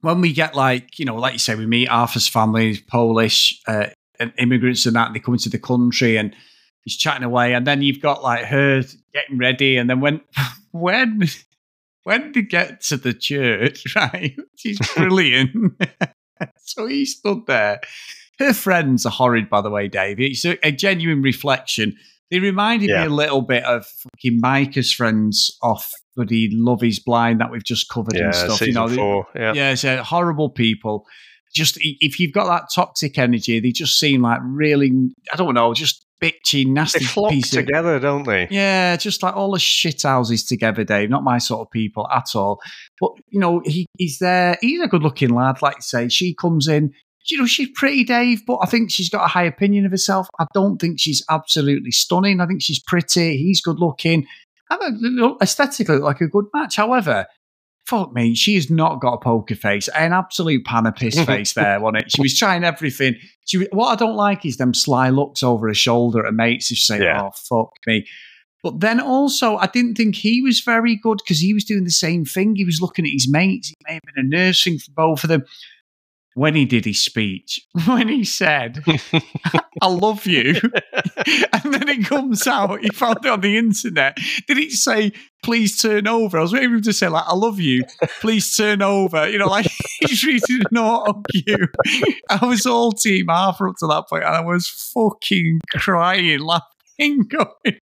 when 0.01 0.21
we 0.21 0.33
get 0.33 0.55
like, 0.55 0.99
you 0.99 1.05
know, 1.05 1.17
like 1.17 1.33
you 1.33 1.39
say, 1.39 1.55
we 1.55 1.67
meet 1.67 1.89
Arthur's 1.89 2.29
family, 2.29 2.79
Polish, 2.89 3.61
uh, 3.67 3.87
immigrants 4.39 4.87
and 4.87 4.97
that, 4.97 5.07
and 5.09 5.15
they 5.17 5.21
come 5.21 5.35
into 5.35 5.49
the 5.49 5.59
country 5.59 6.17
and 6.17 6.35
he's 6.83 6.97
chatting 6.97 7.25
away. 7.25 7.55
And 7.55 7.67
then 7.67 7.83
you've 7.83 8.01
got 8.01 8.23
like 8.23 8.45
her 8.47 8.83
getting 9.13 9.39
ready. 9.39 9.77
And 9.77 9.89
then 9.91 10.01
when, 10.01 10.21
when, 10.73 11.23
when 12.05 12.33
they 12.33 12.43
get 12.43 12.81
to 12.83 12.97
the 12.97 13.15
church, 13.15 13.85
right, 13.97 14.37
she's 14.57 14.79
brilliant. 14.97 15.75
so 16.59 16.87
he 16.87 17.05
stood 17.05 17.47
there. 17.47 17.81
Her 18.39 18.53
friends 18.53 19.07
are 19.07 19.11
horrid, 19.13 19.49
by 19.49 19.63
the 19.63 19.71
way, 19.71 19.89
Dave. 19.89 20.21
It's 20.21 20.45
a, 20.45 20.59
a 20.67 20.71
genuine 20.71 21.23
reflection. 21.23 21.97
They 22.31 22.39
reminded 22.39 22.91
Yeah. 22.91 23.01
me 23.03 23.07
a 23.07 23.15
little 23.15 23.41
bit 23.41 23.65
of 23.65 23.87
fucking 23.87 24.41
Micah's 24.41 24.93
friends 24.93 25.57
off 25.63 25.91
bloody 26.17 26.49
Love 26.53 26.83
is 26.83 26.99
Blind 26.99 27.41
that 27.41 27.51
we've 27.53 27.63
just 27.65 27.89
covered 27.89 28.15
Yeah, 28.17 28.25
and 28.27 28.35
stuff. 28.35 28.61
you 28.63 28.73
know, 28.73 28.89
four. 28.89 29.27
Yeah, 29.37 29.75
yeah, 29.75 30.01
uh, 30.01 30.03
horrible 30.03 30.51
people. 30.51 31.05
Just 31.55 31.79
if 31.81 32.19
you've 32.19 32.33
got 32.33 32.47
that 32.47 32.69
toxic 32.75 33.17
energy, 33.19 33.61
they 33.61 33.71
just 33.71 33.99
seem 33.99 34.23
like 34.23 34.41
really, 34.43 34.91
I 35.33 35.37
don't 35.37 35.55
know, 35.55 35.73
just 35.75 36.05
bitchy, 36.23 36.67
nasty. 36.67 36.99
they 37.01 37.05
flock 37.05 37.31
piece 37.31 37.55
of 37.55 37.65
together, 37.65 37.99
don't 38.01 38.25
they? 38.27 38.49
yeah, 38.51 38.97
just 38.97 39.23
like 39.23 39.37
all 39.37 39.53
the 39.53 39.59
shit 39.59 40.03
houses 40.03 40.45
together, 40.45 40.83
Dave. 40.85 41.09
Not 41.09 41.23
my 41.23 41.39
sort 41.39 41.61
of 41.67 41.71
people 41.71 42.09
at 42.11 42.35
all. 42.35 42.61
But 43.01 43.13
you 43.29 43.39
know, 43.41 43.63
he, 43.65 43.87
he's 43.97 44.19
there. 44.19 44.59
He's 44.61 44.81
a 44.83 44.89
good-looking 44.89 45.31
lad, 45.31 45.63
like 45.63 45.77
you 45.77 45.83
say. 45.83 46.09
She 46.09 46.35
comes 46.35 46.69
in. 46.69 46.93
You 47.29 47.39
know, 47.39 47.47
she's 47.47 47.71
pretty, 47.75 48.05
Dave, 48.05 48.43
but 48.47 48.59
I 48.63 48.67
think 48.67 48.91
she's 48.91 49.09
got 49.11 49.25
a 49.25 49.29
high 49.29 49.43
opinion 49.45 49.85
of 49.85 49.91
herself. 49.91 50.29
I 50.39 50.47
don't 50.55 50.79
think 50.79 51.01
she's 51.01 51.25
absolutely 51.29 51.91
stunning. 51.91 52.41
I 52.41 52.47
think 52.47 52.63
she's 52.63 52.81
pretty. 52.81 53.37
He's 53.39 53.61
good-looking. 53.61 54.27
I 54.71 54.77
think 54.77 55.01
they 55.01 55.09
look 55.09 55.39
aesthetically 55.43 55.99
like 55.99 56.21
a 56.21 56.27
good 56.27 56.47
match. 56.53 56.77
However, 56.77 57.27
fuck 57.87 58.13
me, 58.13 58.35
she 58.35 58.57
has 58.57 58.71
not 58.71 59.01
got 59.01 59.15
a 59.15 59.19
poker 59.19 59.55
face, 59.55 59.89
an 59.89 60.13
absolute 60.13 60.65
pan 60.65 60.87
of 60.87 60.97
piss 60.97 61.17
mm-hmm. 61.17 61.25
face 61.25 61.53
there, 61.53 61.81
wasn't 61.81 62.05
it? 62.05 62.13
She 62.13 62.23
was 62.23 62.37
trying 62.37 62.65
everything. 62.65 63.17
She, 63.47 63.59
was- 63.59 63.69
what 63.73 63.89
I 63.89 63.97
don't 63.97 64.17
like 64.17 64.45
is 64.45 64.57
them 64.57 64.75
sly 64.75 65.11
looks 65.11 65.43
over 65.43 65.69
her 65.69 65.75
shoulder 65.75 66.27
at 66.27 66.35
mates 66.35 66.69
who 66.69 66.75
say, 66.75 67.01
Yeah. 67.01 67.23
"Oh 67.23 67.31
fuck 67.35 67.73
me." 67.87 68.07
But 68.63 68.81
then 68.81 68.99
also, 68.99 69.57
I 69.57 69.67
didn't 69.67 69.95
think 69.95 70.17
he 70.17 70.43
was 70.43 70.61
very 70.61 70.97
good 70.97 71.19
because 71.23 71.39
he 71.39 71.55
was 71.55 71.63
doing 71.63 71.85
the 71.85 71.91
same 71.91 72.25
thing. 72.25 72.57
He 72.57 72.65
was 72.65 72.81
looking 72.81 73.05
at 73.05 73.13
his 73.13 73.31
mates. 73.31 73.69
He 73.69 73.75
may 73.87 73.95
have 73.95 74.03
been 74.03 74.27
a 74.27 74.29
nursing 74.29 74.79
for 74.79 74.91
both 74.93 75.23
of 75.23 75.29
them. 75.29 75.45
When 76.37 76.55
he 76.55 76.67
did 76.67 76.85
his 76.85 77.03
speech, 77.03 77.67
when 77.87 78.09
he 78.09 78.23
said, 78.23 78.85
I 79.81 79.89
love 79.89 80.27
you, 80.27 80.53
and 80.53 81.73
then 81.73 81.89
it 81.89 82.05
comes 82.05 82.47
out, 82.47 82.83
he 82.83 82.91
found 82.91 83.25
it 83.25 83.31
on 83.31 83.41
the 83.41 83.57
internet. 83.57 84.19
Did 84.47 84.59
he 84.59 84.69
say, 84.69 85.13
please 85.43 85.81
turn 85.81 86.07
over? 86.07 86.37
I 86.37 86.43
was 86.43 86.53
waiting 86.53 86.69
for 86.69 86.75
him 86.77 86.83
to 86.83 86.93
say, 86.93 87.09
like, 87.09 87.25
I 87.27 87.35
love 87.35 87.59
you, 87.59 87.85
please 88.21 88.55
turn 88.55 88.83
over. 88.83 89.27
You 89.27 89.39
know, 89.39 89.47
like 89.47 89.67
he's 90.01 90.25
reading 90.25 90.61
an 90.71 90.77
hug 90.77 91.25
you. 91.33 91.69
I 92.29 92.45
was 92.45 92.67
all 92.67 92.93
Team 92.93 93.31
Arthur 93.31 93.69
up 93.69 93.77
to 93.79 93.87
that 93.87 94.05
point, 94.11 94.25
and 94.25 94.35
I 94.35 94.43
was 94.43 94.69
fucking 94.69 95.61
crying, 95.73 96.41
laughing 96.41 96.76
going, 97.29 97.79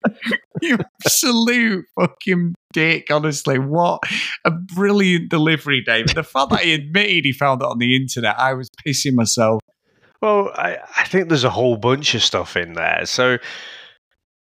you 0.62 0.78
absolute 1.06 1.86
fucking 2.00 2.56
dick, 2.74 3.08
honestly. 3.12 3.60
What 3.60 4.02
a 4.46 4.52
brilliant 4.52 5.30
delivery, 5.30 5.82
David. 5.86 6.16
The 6.16 6.24
fact 6.24 6.52
that 6.52 6.62
he 6.62 6.74
admitted 6.74 7.26
he 7.26 7.32
found 7.32 7.62
it 7.62 7.66
on 7.66 7.80
the 7.80 7.96
internet, 7.96 8.38
I 8.40 8.54
was 8.54 8.70
pissing 8.86 9.14
myself. 9.14 9.62
Well, 10.22 10.52
I, 10.56 10.78
I 10.98 11.06
think 11.06 11.30
there's 11.30 11.44
a 11.44 11.50
whole 11.50 11.78
bunch 11.78 12.14
of 12.14 12.22
stuff 12.22 12.58
in 12.58 12.74
there. 12.74 13.06
So 13.06 13.38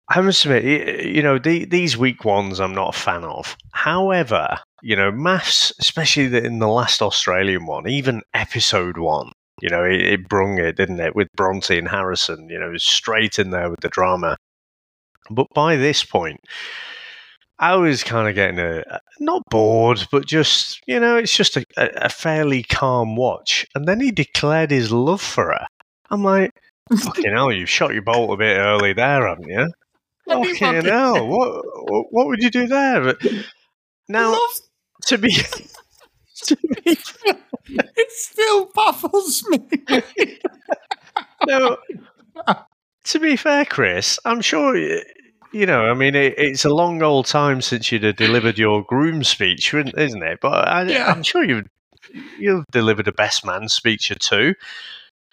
I 0.08 0.20
must 0.20 0.44
admit, 0.44 1.04
you 1.04 1.22
know, 1.22 1.38
the, 1.38 1.64
these 1.64 1.96
week 1.96 2.24
ones 2.24 2.60
I'm 2.60 2.74
not 2.74 2.94
a 2.94 2.98
fan 2.98 3.24
of. 3.24 3.56
However, 3.72 4.58
you 4.82 4.96
know, 4.96 5.10
MAFS, 5.10 5.72
especially 5.80 6.28
the, 6.28 6.44
in 6.44 6.60
the 6.60 6.68
last 6.68 7.02
Australian 7.02 7.66
one, 7.66 7.88
even 7.88 8.22
episode 8.32 8.98
one, 8.98 9.32
you 9.60 9.68
know, 9.68 9.84
it, 9.84 10.00
it 10.00 10.28
brung 10.28 10.58
it, 10.58 10.76
didn't 10.76 11.00
it, 11.00 11.16
with 11.16 11.28
Bronte 11.36 11.76
and 11.76 11.88
Harrison, 11.88 12.48
you 12.48 12.58
know, 12.58 12.76
straight 12.76 13.38
in 13.38 13.50
there 13.50 13.68
with 13.68 13.80
the 13.80 13.88
drama. 13.88 14.36
But 15.30 15.46
by 15.54 15.76
this 15.76 16.04
point, 16.04 16.40
I 17.58 17.76
was 17.76 18.04
kind 18.04 18.28
of 18.28 18.34
getting 18.34 18.58
a 18.58 18.82
not 19.20 19.42
bored, 19.50 20.06
but 20.10 20.26
just 20.26 20.80
you 20.86 21.00
know, 21.00 21.16
it's 21.16 21.34
just 21.36 21.56
a, 21.56 21.64
a 21.76 22.08
fairly 22.08 22.62
calm 22.62 23.16
watch. 23.16 23.66
And 23.74 23.86
then 23.86 24.00
he 24.00 24.10
declared 24.10 24.70
his 24.70 24.92
love 24.92 25.22
for 25.22 25.46
her. 25.46 25.66
I'm 26.10 26.22
like, 26.22 26.50
fucking 26.96 27.32
hell, 27.32 27.50
you've 27.52 27.70
shot 27.70 27.92
your 27.94 28.02
bolt 28.02 28.32
a 28.32 28.36
bit 28.36 28.58
early 28.58 28.92
there, 28.92 29.26
haven't 29.26 29.48
you? 29.48 29.68
Fucking 30.28 30.84
hell, 30.86 31.26
what, 31.28 31.64
what 32.10 32.26
would 32.26 32.42
you 32.42 32.50
do 32.50 32.66
there? 32.66 33.14
Now, 34.08 34.32
love- 34.32 34.40
to 35.06 35.18
be, 35.18 35.30
to 36.44 36.56
be, 36.56 36.96
it 37.66 38.10
still 38.10 38.66
baffles 38.74 39.44
me. 39.48 39.58
no, 41.46 41.76
to 43.04 43.18
be 43.18 43.34
fair, 43.36 43.64
Chris, 43.64 44.18
I'm 44.24 44.40
sure 44.40 44.76
you 45.56 45.64
know, 45.64 45.86
I 45.86 45.94
mean, 45.94 46.14
it, 46.14 46.34
it's 46.36 46.64
a 46.64 46.74
long 46.74 47.02
old 47.02 47.26
time 47.26 47.62
since 47.62 47.90
you'd 47.90 48.02
have 48.02 48.16
delivered 48.16 48.58
your 48.58 48.84
groom 48.84 49.24
speech, 49.24 49.72
isn't 49.72 50.22
it? 50.22 50.38
But 50.40 50.68
I, 50.68 50.82
yeah. 50.82 51.06
I'm 51.10 51.22
sure 51.22 51.42
you've 51.42 51.66
you've 52.38 52.64
delivered 52.70 53.08
a 53.08 53.12
best 53.12 53.44
man 53.44 53.68
speech 53.68 54.10
or 54.10 54.16
two. 54.16 54.54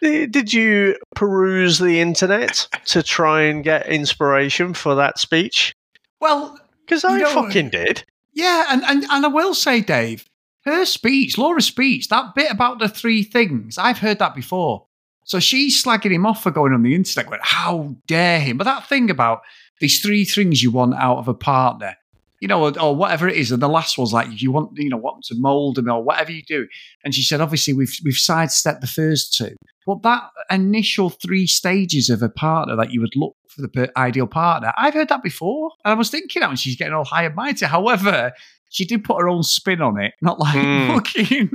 Did 0.02 0.52
you 0.52 0.98
peruse 1.16 1.80
the 1.80 2.02
internet 2.02 2.68
to 2.88 3.04
try 3.04 3.44
and 3.44 3.64
get 3.64 3.88
inspiration 3.88 4.74
for 4.74 4.96
that 4.96 5.18
speech? 5.18 5.74
Well, 6.20 6.58
because 6.86 7.06
I 7.06 7.20
know, 7.20 7.30
fucking 7.30 7.70
did. 7.70 8.04
Yeah, 8.34 8.66
and, 8.70 8.84
and 8.84 9.06
and 9.10 9.26
I 9.26 9.30
will 9.30 9.54
say, 9.54 9.82
Dave, 9.82 10.26
her 10.66 10.86
speech, 10.86 11.38
Laura's 11.38 11.66
speech, 11.66 12.08
that 12.10 12.36
bit 12.36 12.52
about 12.52 12.80
the 12.80 12.90
three 12.90 13.24
things, 13.24 13.78
I've 13.78 14.00
heard 14.00 14.20
that 14.20 14.36
before. 14.36 14.86
So 15.26 15.40
she's 15.40 15.82
slagging 15.82 16.12
him 16.12 16.26
off 16.26 16.44
for 16.44 16.52
going 16.52 16.74
on 16.74 16.84
the 16.84 16.96
internet, 16.96 17.30
going, 17.30 17.40
"How 17.42 17.96
dare 18.08 18.42
him!" 18.42 18.58
But 18.58 18.66
that 18.66 18.90
thing 18.90 19.10
about 19.10 19.44
these 19.84 20.00
three 20.00 20.24
things 20.24 20.64
you 20.64 20.72
want 20.72 20.96
out 20.96 21.18
of 21.18 21.28
a 21.28 21.34
partner, 21.34 21.94
you 22.40 22.48
know, 22.48 22.64
or, 22.64 22.80
or, 22.80 22.96
whatever 22.96 23.28
it 23.28 23.36
is. 23.36 23.52
And 23.52 23.62
the 23.62 23.68
last 23.68 23.98
was 23.98 24.14
like, 24.14 24.30
if 24.30 24.42
you 24.42 24.50
want, 24.50 24.72
you 24.76 24.88
know, 24.88 24.96
want 24.96 25.26
to 25.26 25.36
mold 25.38 25.76
them 25.76 25.90
or 25.90 26.02
whatever 26.02 26.32
you 26.32 26.42
do. 26.42 26.70
And 27.04 27.14
she 27.14 27.22
said, 27.22 27.42
obviously, 27.42 27.74
we've 27.74 27.94
we've 28.06 28.16
sidestepped 28.16 28.80
the 28.80 28.88
first 28.88 29.34
two, 29.34 29.54
but 29.86 30.02
that 30.04 30.24
initial 30.50 31.10
three 31.10 31.46
stages 31.46 32.10
of 32.10 32.24
a 32.24 32.30
partner 32.30 32.78
that 32.78 32.94
you 32.94 33.02
would 33.02 33.14
look 33.18 33.36
for 33.50 33.62
the 33.62 33.92
ideal 33.98 34.26
partner, 34.26 34.72
I've 34.78 34.94
heard 34.94 35.10
that 35.10 35.22
before. 35.22 35.72
And 35.84 35.92
I 35.92 35.96
was 35.96 36.10
thinking 36.10 36.40
that 36.40 36.48
when 36.48 36.56
she's 36.56 36.78
getting 36.78 36.94
all 36.94 37.04
high 37.04 37.26
and 37.26 37.36
mighty. 37.36 37.66
However, 37.66 38.32
she 38.70 38.86
did 38.86 39.04
put 39.04 39.20
her 39.20 39.28
own 39.28 39.44
spin 39.44 39.82
on 39.82 40.00
it, 40.00 40.14
not 40.22 40.40
like 40.40 40.56
mm. 40.66 40.88
fucking 40.88 41.52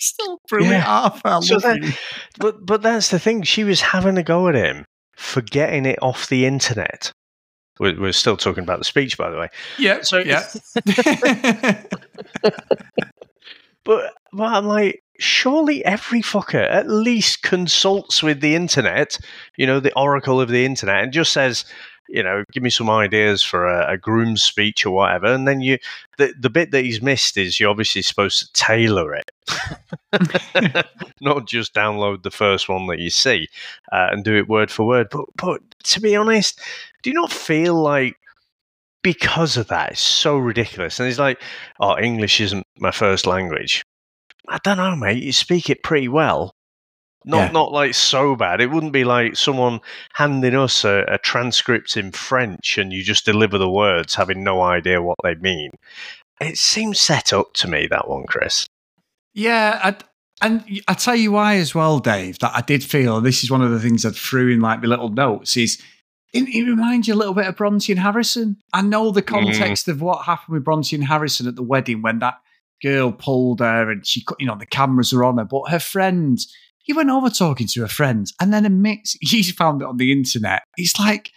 still 0.00 0.40
brilliant 0.48 0.74
yeah. 0.74 1.02
Arthur. 1.02 1.38
So 1.40 1.60
that, 1.60 1.98
but 2.36 2.66
but 2.66 2.82
that's 2.82 3.10
the 3.10 3.20
thing. 3.20 3.44
She 3.44 3.62
was 3.62 3.80
having 3.80 4.18
a 4.18 4.24
go 4.24 4.48
at 4.48 4.56
him 4.56 4.84
for 5.16 5.40
getting 5.40 5.86
it 5.86 6.00
off 6.02 6.28
the 6.28 6.46
internet. 6.46 7.12
We're, 7.78 8.00
we're 8.00 8.12
still 8.12 8.36
talking 8.36 8.62
about 8.62 8.78
the 8.78 8.84
speech, 8.84 9.18
by 9.18 9.30
the 9.30 9.38
way. 9.38 9.48
Yeah. 9.78 10.02
So 10.02 10.18
yeah. 10.18 10.44
but 13.84 14.12
but 14.32 14.52
I'm 14.52 14.66
like, 14.66 15.02
surely 15.18 15.84
every 15.84 16.22
fucker 16.22 16.68
at 16.68 16.88
least 16.88 17.42
consults 17.42 18.22
with 18.22 18.40
the 18.40 18.54
internet, 18.54 19.18
you 19.56 19.66
know, 19.66 19.80
the 19.80 19.94
oracle 19.98 20.40
of 20.40 20.48
the 20.48 20.64
internet, 20.64 21.02
and 21.02 21.12
just 21.12 21.32
says, 21.32 21.64
you 22.08 22.22
know, 22.22 22.44
give 22.52 22.62
me 22.62 22.70
some 22.70 22.90
ideas 22.90 23.42
for 23.42 23.66
a, 23.66 23.94
a 23.94 23.98
groom's 23.98 24.42
speech 24.42 24.84
or 24.84 24.90
whatever. 24.90 25.26
And 25.26 25.48
then 25.48 25.60
you, 25.60 25.78
the, 26.18 26.34
the 26.38 26.50
bit 26.50 26.70
that 26.72 26.84
he's 26.84 27.00
missed 27.00 27.36
is 27.36 27.58
you're 27.58 27.70
obviously 27.70 28.02
supposed 28.02 28.40
to 28.40 28.52
tailor 28.52 29.14
it, 29.14 29.30
not 31.20 31.46
just 31.46 31.74
download 31.74 32.22
the 32.22 32.30
first 32.30 32.68
one 32.68 32.86
that 32.88 32.98
you 32.98 33.10
see 33.10 33.48
uh, 33.92 34.08
and 34.10 34.24
do 34.24 34.36
it 34.36 34.48
word 34.48 34.70
for 34.70 34.86
word. 34.86 35.08
But, 35.10 35.26
but 35.36 35.62
to 35.84 36.00
be 36.00 36.14
honest, 36.14 36.60
do 37.04 37.10
you 37.10 37.14
not 37.14 37.30
feel 37.30 37.74
like 37.74 38.16
because 39.02 39.58
of 39.58 39.68
that, 39.68 39.92
it's 39.92 40.00
so 40.00 40.38
ridiculous? 40.38 40.98
And 40.98 41.06
he's 41.06 41.18
like, 41.18 41.40
oh, 41.78 41.98
English 41.98 42.40
isn't 42.40 42.64
my 42.78 42.90
first 42.90 43.26
language. 43.26 43.82
I 44.48 44.58
don't 44.64 44.78
know, 44.78 44.96
mate. 44.96 45.22
You 45.22 45.32
speak 45.32 45.68
it 45.68 45.82
pretty 45.82 46.08
well. 46.08 46.50
Not 47.26 47.46
yeah. 47.46 47.50
not 47.52 47.72
like 47.72 47.94
so 47.94 48.36
bad. 48.36 48.60
It 48.60 48.70
wouldn't 48.70 48.92
be 48.92 49.04
like 49.04 49.36
someone 49.36 49.80
handing 50.14 50.54
us 50.54 50.84
a, 50.84 51.04
a, 51.08 51.18
transcript 51.18 51.96
in 51.96 52.12
French 52.12 52.76
and 52.76 52.92
you 52.92 53.02
just 53.02 53.24
deliver 53.24 53.56
the 53.56 53.70
words 53.70 54.14
having 54.14 54.44
no 54.44 54.60
idea 54.60 55.00
what 55.00 55.16
they 55.22 55.34
mean. 55.34 55.70
It 56.40 56.58
seems 56.58 57.00
set 57.00 57.32
up 57.32 57.54
to 57.54 57.68
me 57.68 57.86
that 57.86 58.08
one, 58.08 58.24
Chris. 58.26 58.66
Yeah, 59.32 59.80
I, 59.82 59.96
and 60.42 60.82
I 60.86 60.92
tell 60.92 61.16
you 61.16 61.32
why 61.32 61.56
as 61.56 61.74
well, 61.74 61.98
Dave. 61.98 62.38
That 62.40 62.54
I 62.54 62.60
did 62.60 62.84
feel 62.84 63.22
this 63.22 63.42
is 63.42 63.50
one 63.50 63.62
of 63.62 63.70
the 63.70 63.80
things 63.80 64.04
I 64.04 64.10
threw 64.10 64.52
in 64.52 64.60
like 64.60 64.82
my 64.82 64.88
little 64.88 65.10
notes 65.10 65.56
is. 65.56 65.80
It, 66.34 66.54
it 66.54 66.64
reminds 66.64 67.08
you 67.08 67.14
a 67.14 67.16
little 67.16 67.32
bit 67.32 67.46
of 67.46 67.56
Bronte 67.56 67.90
and 67.90 68.00
Harrison. 68.00 68.58
I 68.72 68.82
know 68.82 69.10
the 69.10 69.22
mm. 69.22 69.26
context 69.26 69.86
mm. 69.86 69.92
of 69.92 70.02
what 70.02 70.24
happened 70.24 70.54
with 70.54 70.64
Bronte 70.64 70.94
and 70.94 71.04
Harrison 71.04 71.46
at 71.46 71.56
the 71.56 71.62
wedding 71.62 72.02
when 72.02 72.18
that 72.18 72.34
girl 72.82 73.12
pulled 73.12 73.60
her 73.60 73.90
and 73.90 74.06
she, 74.06 74.22
you 74.38 74.46
know, 74.46 74.56
the 74.58 74.66
cameras 74.66 75.12
were 75.12 75.24
on 75.24 75.38
her, 75.38 75.44
but 75.44 75.70
her 75.70 75.78
friends 75.78 76.52
he 76.84 76.92
went 76.92 77.10
over 77.10 77.30
talking 77.30 77.66
to 77.66 77.80
her 77.80 77.88
friends 77.88 78.32
and 78.40 78.52
then 78.52 78.64
admits 78.64 79.16
he's 79.20 79.50
found 79.50 79.82
it 79.82 79.88
on 79.88 79.96
the 79.96 80.12
internet. 80.12 80.62
It's 80.76 80.98
like, 81.00 81.32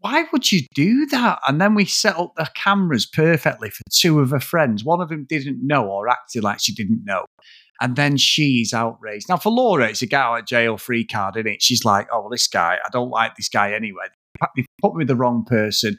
why 0.00 0.24
would 0.32 0.50
you 0.50 0.62
do 0.74 1.06
that? 1.06 1.40
And 1.46 1.60
then 1.60 1.74
we 1.74 1.84
set 1.84 2.16
up 2.16 2.34
the 2.36 2.48
cameras 2.54 3.06
perfectly 3.06 3.70
for 3.70 3.82
two 3.90 4.20
of 4.20 4.30
her 4.30 4.40
friends. 4.40 4.84
One 4.84 5.00
of 5.00 5.08
them 5.08 5.26
didn't 5.28 5.64
know 5.64 5.86
or 5.86 6.08
acted 6.08 6.42
like 6.42 6.60
she 6.60 6.74
didn't 6.74 7.04
know. 7.04 7.24
And 7.82 7.96
then 7.96 8.16
she's 8.16 8.74
outraged. 8.74 9.28
Now, 9.28 9.36
for 9.36 9.50
Laura, 9.50 9.88
it's 9.88 10.02
a 10.02 10.06
get 10.06 10.20
out 10.20 10.40
of 10.40 10.46
jail 10.46 10.76
free 10.76 11.04
card, 11.04 11.36
isn't 11.36 11.46
it? 11.46 11.62
She's 11.62 11.84
like, 11.84 12.08
oh, 12.12 12.20
well, 12.20 12.30
this 12.30 12.46
guy, 12.46 12.78
I 12.84 12.88
don't 12.90 13.10
like 13.10 13.36
this 13.36 13.48
guy 13.48 13.72
anyway. 13.72 14.06
They 14.56 14.64
put 14.80 14.94
me 14.94 14.98
with 14.98 15.08
the 15.08 15.16
wrong 15.16 15.44
person. 15.44 15.98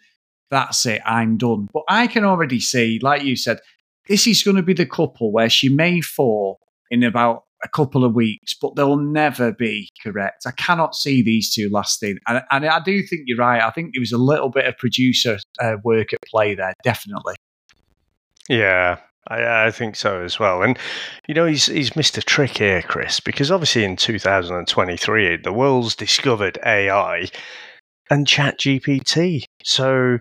That's 0.49 0.85
it. 0.85 1.01
I'm 1.05 1.37
done. 1.37 1.67
But 1.73 1.83
I 1.87 2.07
can 2.07 2.25
already 2.25 2.59
see, 2.59 2.99
like 3.01 3.23
you 3.23 3.35
said, 3.35 3.59
this 4.07 4.27
is 4.27 4.43
going 4.43 4.57
to 4.57 4.63
be 4.63 4.73
the 4.73 4.85
couple 4.85 5.31
where 5.31 5.49
she 5.49 5.69
may 5.69 6.01
fall 6.01 6.59
in 6.89 7.03
about 7.03 7.43
a 7.63 7.69
couple 7.69 8.03
of 8.03 8.13
weeks, 8.13 8.55
but 8.59 8.75
they'll 8.75 8.97
never 8.97 9.53
be 9.53 9.89
correct. 10.03 10.43
I 10.45 10.51
cannot 10.51 10.95
see 10.95 11.21
these 11.21 11.53
two 11.53 11.69
lasting. 11.71 12.17
And, 12.27 12.41
and 12.51 12.65
I 12.65 12.79
do 12.79 13.01
think 13.03 13.23
you're 13.25 13.37
right. 13.37 13.61
I 13.61 13.69
think 13.71 13.93
there 13.93 14.01
was 14.01 14.11
a 14.11 14.17
little 14.17 14.49
bit 14.49 14.65
of 14.65 14.77
producer 14.77 15.37
uh, 15.59 15.75
work 15.83 16.13
at 16.13 16.19
play 16.29 16.55
there, 16.55 16.73
definitely. 16.83 17.35
Yeah, 18.49 18.97
I, 19.27 19.67
I, 19.67 19.71
think 19.71 19.95
so 19.95 20.21
as 20.21 20.39
well. 20.39 20.63
And, 20.63 20.77
you 21.27 21.35
know, 21.35 21.45
he's, 21.45 21.67
he's 21.67 21.95
missed 21.95 22.17
a 22.17 22.21
trick 22.21 22.57
here, 22.57 22.81
Chris, 22.81 23.19
because 23.19 23.51
obviously 23.51 23.83
in 23.83 23.95
2023, 23.95 25.37
the 25.37 25.53
world's 25.53 25.95
discovered 25.95 26.57
AI 26.65 27.29
and 28.11 28.27
ChatGPT. 28.27 29.45
So 29.63 30.19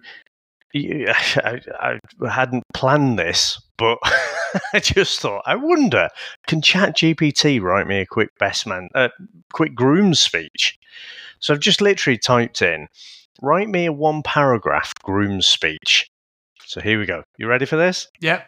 I, 0.75 1.14
I, 1.80 1.99
I 2.23 2.30
hadn't 2.30 2.62
planned 2.73 3.18
this, 3.18 3.61
but 3.76 3.99
I 4.73 4.78
just 4.78 5.20
thought, 5.20 5.42
I 5.44 5.56
wonder, 5.56 6.09
can 6.47 6.62
Chat 6.62 6.97
GPT 6.97 7.61
write 7.61 7.87
me 7.87 7.99
a 8.00 8.06
quick 8.06 8.30
best 8.38 8.66
man, 8.66 8.88
a 8.94 8.99
uh, 8.99 9.09
quick 9.52 9.75
groom 9.75 10.14
speech? 10.14 10.78
So 11.40 11.52
I've 11.52 11.61
just 11.61 11.80
literally 11.80 12.18
typed 12.18 12.62
in, 12.62 12.87
write 13.42 13.68
me 13.68 13.87
a 13.87 13.92
one 13.92 14.23
paragraph 14.23 14.92
groom 15.02 15.42
speech. 15.42 16.09
So 16.64 16.80
here 16.80 16.99
we 16.99 17.06
go. 17.06 17.25
You 17.38 17.49
ready 17.49 17.66
for 17.66 17.76
this? 17.76 18.06
Yep. 18.20 18.47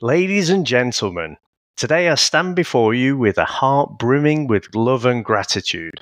Ladies 0.00 0.50
and 0.50 0.64
gentlemen, 0.66 1.36
today 1.76 2.08
I 2.08 2.14
stand 2.14 2.56
before 2.56 2.94
you 2.94 3.16
with 3.16 3.36
a 3.36 3.44
heart 3.44 3.98
brimming 3.98 4.46
with 4.46 4.74
love 4.74 5.04
and 5.04 5.24
gratitude. 5.24 6.00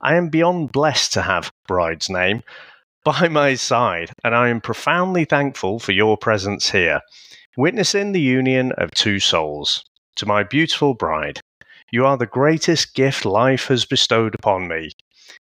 I 0.00 0.14
am 0.14 0.28
beyond 0.28 0.72
blessed 0.72 1.12
to 1.14 1.22
have 1.22 1.52
bride's 1.68 2.08
name 2.08 2.42
by 3.04 3.28
my 3.30 3.54
side, 3.54 4.10
and 4.24 4.34
I 4.34 4.48
am 4.48 4.60
profoundly 4.60 5.24
thankful 5.24 5.78
for 5.78 5.92
your 5.92 6.16
presence 6.16 6.70
here, 6.70 7.00
witnessing 7.56 8.12
the 8.12 8.20
union 8.20 8.72
of 8.72 8.90
two 8.92 9.18
souls. 9.20 9.84
To 10.16 10.26
my 10.26 10.42
beautiful 10.42 10.94
bride, 10.94 11.40
You 11.92 12.06
are 12.06 12.16
the 12.16 12.26
greatest 12.26 12.94
gift 12.94 13.24
life 13.24 13.66
has 13.66 13.84
bestowed 13.84 14.34
upon 14.34 14.68
me, 14.68 14.90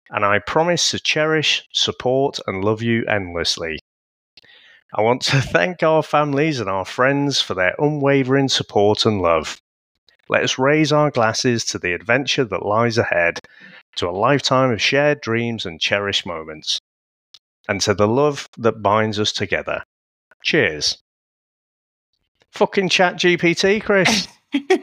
and 0.09 0.25
I 0.25 0.39
promise 0.39 0.91
to 0.91 0.99
cherish, 0.99 1.67
support, 1.73 2.39
and 2.47 2.63
love 2.63 2.81
you 2.81 3.05
endlessly. 3.07 3.79
I 4.93 5.01
want 5.01 5.21
to 5.23 5.41
thank 5.41 5.83
our 5.83 6.03
families 6.03 6.59
and 6.59 6.69
our 6.69 6.85
friends 6.85 7.41
for 7.41 7.53
their 7.53 7.75
unwavering 7.79 8.49
support 8.49 9.05
and 9.05 9.21
love. 9.21 9.61
Let 10.29 10.43
us 10.43 10.59
raise 10.59 10.91
our 10.91 11.09
glasses 11.09 11.65
to 11.65 11.79
the 11.79 11.93
adventure 11.93 12.45
that 12.45 12.65
lies 12.65 12.97
ahead, 12.97 13.39
to 13.95 14.07
a 14.07 14.11
lifetime 14.11 14.71
of 14.71 14.81
shared 14.81 15.21
dreams 15.21 15.65
and 15.65 15.81
cherished 15.81 16.25
moments, 16.25 16.79
and 17.67 17.81
to 17.81 17.93
the 17.95 18.07
love 18.07 18.47
that 18.57 18.81
binds 18.83 19.19
us 19.19 19.31
together. 19.31 19.83
Cheers. 20.43 21.01
Fucking 22.51 22.89
chat 22.89 23.15
GPT, 23.15 23.83
Chris. 23.83 24.27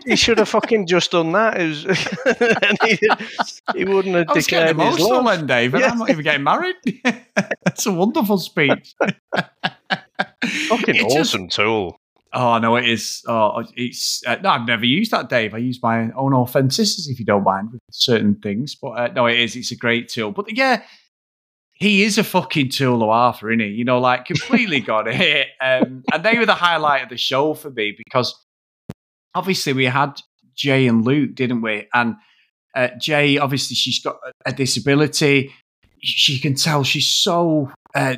he 0.04 0.14
should 0.16 0.38
have 0.38 0.48
fucking 0.48 0.86
just 0.86 1.10
done 1.12 1.32
that. 1.32 1.58
Was, 1.58 1.82
he, 2.84 2.98
he, 3.78 3.84
wouldn't 3.84 4.14
have 4.14 4.28
I 4.28 4.32
was 4.34 4.46
declared 4.46 4.76
getting 4.76 4.92
his 4.92 4.98
emotional 4.98 5.24
love. 5.24 5.38
then, 5.38 5.46
David. 5.46 5.80
Yeah. 5.80 5.90
I'm 5.90 5.98
not 5.98 6.10
even 6.10 6.22
getting 6.24 6.44
married. 6.44 6.76
That's 7.64 7.86
a 7.86 7.92
wonderful 7.92 8.38
speech. 8.38 8.94
Fucking 9.34 10.94
It 10.94 11.08
just- 11.08 11.16
awesome 11.16 11.48
tool. 11.48 12.00
Oh 12.38 12.58
no, 12.58 12.76
it 12.76 12.86
is. 12.86 13.22
Oh, 13.26 13.64
it's. 13.74 14.22
Uh, 14.26 14.36
no, 14.42 14.50
I've 14.50 14.66
never 14.66 14.84
used 14.84 15.10
that, 15.12 15.30
Dave. 15.30 15.54
I 15.54 15.58
use 15.58 15.82
my 15.82 16.10
own 16.12 16.34
authenticity, 16.34 17.10
if 17.10 17.18
you 17.18 17.24
don't 17.24 17.44
mind, 17.44 17.72
with 17.72 17.80
certain 17.90 18.34
things. 18.34 18.74
But 18.74 18.90
uh, 18.90 19.08
no, 19.14 19.24
it 19.24 19.40
is. 19.40 19.56
It's 19.56 19.70
a 19.70 19.76
great 19.76 20.10
tool. 20.10 20.32
But 20.32 20.54
yeah, 20.54 20.82
he 21.72 22.02
is 22.02 22.18
a 22.18 22.24
fucking 22.24 22.68
tool 22.68 23.02
of 23.02 23.08
Arthur, 23.08 23.50
isn't 23.50 23.60
he? 23.60 23.68
You 23.68 23.84
know, 23.84 24.00
like 24.00 24.26
completely 24.26 24.80
got 24.82 25.08
it. 25.08 25.48
Um, 25.62 26.02
and 26.12 26.22
they 26.22 26.36
were 26.36 26.44
the 26.44 26.54
highlight 26.54 27.04
of 27.04 27.08
the 27.08 27.16
show 27.16 27.54
for 27.54 27.70
me 27.70 27.96
because 27.96 28.38
obviously 29.34 29.72
we 29.72 29.86
had 29.86 30.20
Jay 30.54 30.86
and 30.86 31.06
Luke, 31.06 31.34
didn't 31.34 31.62
we? 31.62 31.88
And 31.94 32.16
uh, 32.74 32.88
Jay, 33.00 33.38
obviously, 33.38 33.76
she's 33.76 34.02
got 34.02 34.16
a, 34.26 34.50
a 34.50 34.52
disability. 34.52 35.54
She 36.02 36.38
can 36.38 36.54
tell 36.54 36.84
she's 36.84 37.10
so 37.10 37.72
uh, 37.94 38.16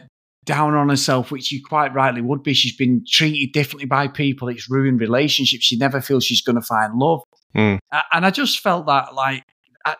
down 0.48 0.74
on 0.74 0.88
herself, 0.88 1.30
which 1.30 1.44
she 1.44 1.60
quite 1.60 1.94
rightly 1.94 2.22
would 2.22 2.42
be. 2.42 2.54
She's 2.54 2.74
been 2.74 3.04
treated 3.06 3.52
differently 3.52 3.86
by 3.86 4.08
people. 4.08 4.48
It's 4.48 4.68
ruined 4.68 5.00
relationships. 5.00 5.64
She 5.64 5.76
never 5.76 6.00
feels 6.00 6.24
she's 6.24 6.42
going 6.42 6.56
to 6.56 6.66
find 6.66 6.94
love. 6.94 7.20
Mm. 7.54 7.78
And 8.12 8.26
I 8.26 8.30
just 8.30 8.60
felt 8.60 8.86
that, 8.86 9.14
like, 9.14 9.44
I- 9.84 9.96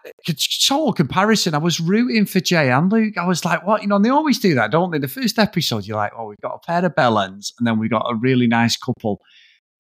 total 0.67 0.93
comparison. 0.93 1.55
I 1.55 1.59
was 1.59 1.79
rooting 1.81 2.27
for 2.27 2.41
Jay 2.41 2.71
and 2.71 2.91
Luke. 2.91 3.17
I 3.17 3.27
was 3.27 3.45
like, 3.45 3.67
what? 3.67 3.83
You 3.83 3.89
know, 3.89 3.97
and 3.97 4.05
they 4.05 4.11
always 4.11 4.39
do 4.39 4.55
that, 4.55 4.71
don't 4.71 4.91
they? 4.91 4.99
The 4.99 5.09
first 5.09 5.39
episode, 5.39 5.87
you're 5.87 5.97
like, 5.97 6.13
oh, 6.17 6.27
we've 6.27 6.41
got 6.43 6.61
a 6.63 6.67
pair 6.67 6.85
of 6.85 6.95
bellends, 6.95 7.53
and 7.59 7.67
then 7.67 7.79
we 7.79 7.89
got 7.89 8.07
a 8.11 8.15
really 8.17 8.47
nice 8.47 8.77
couple. 8.77 9.21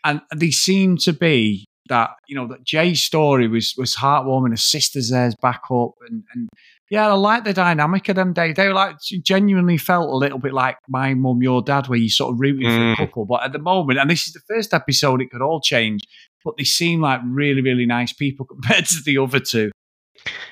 And 0.04 0.20
they 0.34 0.50
seem 0.50 0.96
to 0.98 1.12
be 1.12 1.64
that, 1.88 2.10
you 2.28 2.36
know, 2.36 2.46
that 2.48 2.64
Jay's 2.64 3.02
story 3.02 3.48
was 3.48 3.74
was 3.76 3.96
heartwarming. 3.96 4.50
Her 4.50 4.56
sister's 4.56 5.10
there's 5.10 5.34
back 5.42 5.62
up. 5.70 5.92
And, 6.08 6.22
and 6.34 6.48
yeah, 6.90 7.08
I 7.08 7.12
like 7.12 7.44
the 7.44 7.52
dynamic 7.52 8.08
of 8.08 8.16
them. 8.16 8.32
They 8.34 8.52
were 8.56 8.72
like 8.72 8.96
genuinely 9.22 9.76
felt 9.78 10.08
a 10.10 10.16
little 10.16 10.38
bit 10.38 10.52
like 10.54 10.76
my 10.88 11.14
mum, 11.14 11.42
your 11.42 11.62
dad, 11.62 11.88
where 11.88 11.98
you 11.98 12.08
sort 12.10 12.32
of 12.34 12.40
rooting 12.40 12.68
for 12.68 12.78
Mm. 12.78 12.92
a 12.94 12.96
couple. 12.96 13.24
But 13.26 13.42
at 13.44 13.52
the 13.52 13.58
moment, 13.58 13.98
and 13.98 14.08
this 14.10 14.26
is 14.26 14.32
the 14.32 14.40
first 14.48 14.72
episode, 14.72 15.20
it 15.20 15.30
could 15.30 15.42
all 15.42 15.60
change. 15.60 16.02
But 16.44 16.56
they 16.56 16.64
seem 16.64 17.00
like 17.00 17.20
really, 17.24 17.60
really 17.62 17.84
nice 17.86 18.12
people 18.12 18.46
compared 18.52 18.86
to 18.86 19.02
the 19.04 19.18
other 19.18 19.40
two. 19.40 19.70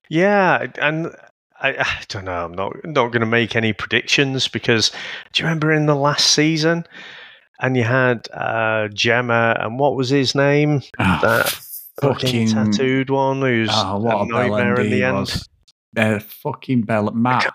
Yeah, 0.08 0.66
and 0.80 1.08
I, 1.60 1.70
I 1.78 2.02
don't 2.08 2.24
know. 2.24 2.44
I'm 2.44 2.52
not 2.52 2.72
not 2.84 3.08
going 3.08 3.20
to 3.20 3.26
make 3.26 3.56
any 3.56 3.72
predictions 3.72 4.46
because 4.48 4.90
do 5.32 5.42
you 5.42 5.46
remember 5.48 5.72
in 5.72 5.86
the 5.86 5.96
last 5.96 6.32
season? 6.32 6.84
And 7.58 7.74
you 7.74 7.84
had 7.84 8.28
uh, 8.34 8.88
Gemma, 8.88 9.56
and 9.58 9.78
what 9.78 9.96
was 9.96 10.10
his 10.10 10.34
name? 10.34 10.82
That 10.98 11.48
fucking 12.02 12.48
tattooed 12.48 13.08
one 13.08 13.40
who's 13.40 13.70
Oh, 13.72 13.98
what 13.98 14.14
a 14.16 14.20
a 14.20 14.26
nightmare 14.26 14.78
in 14.78 14.90
the 14.90 14.96
he 14.96 15.02
end. 15.02 15.16
was. 15.16 15.48
Uh, 15.96 16.18
fucking 16.18 16.82
bell, 16.82 17.10
Matt. 17.12 17.54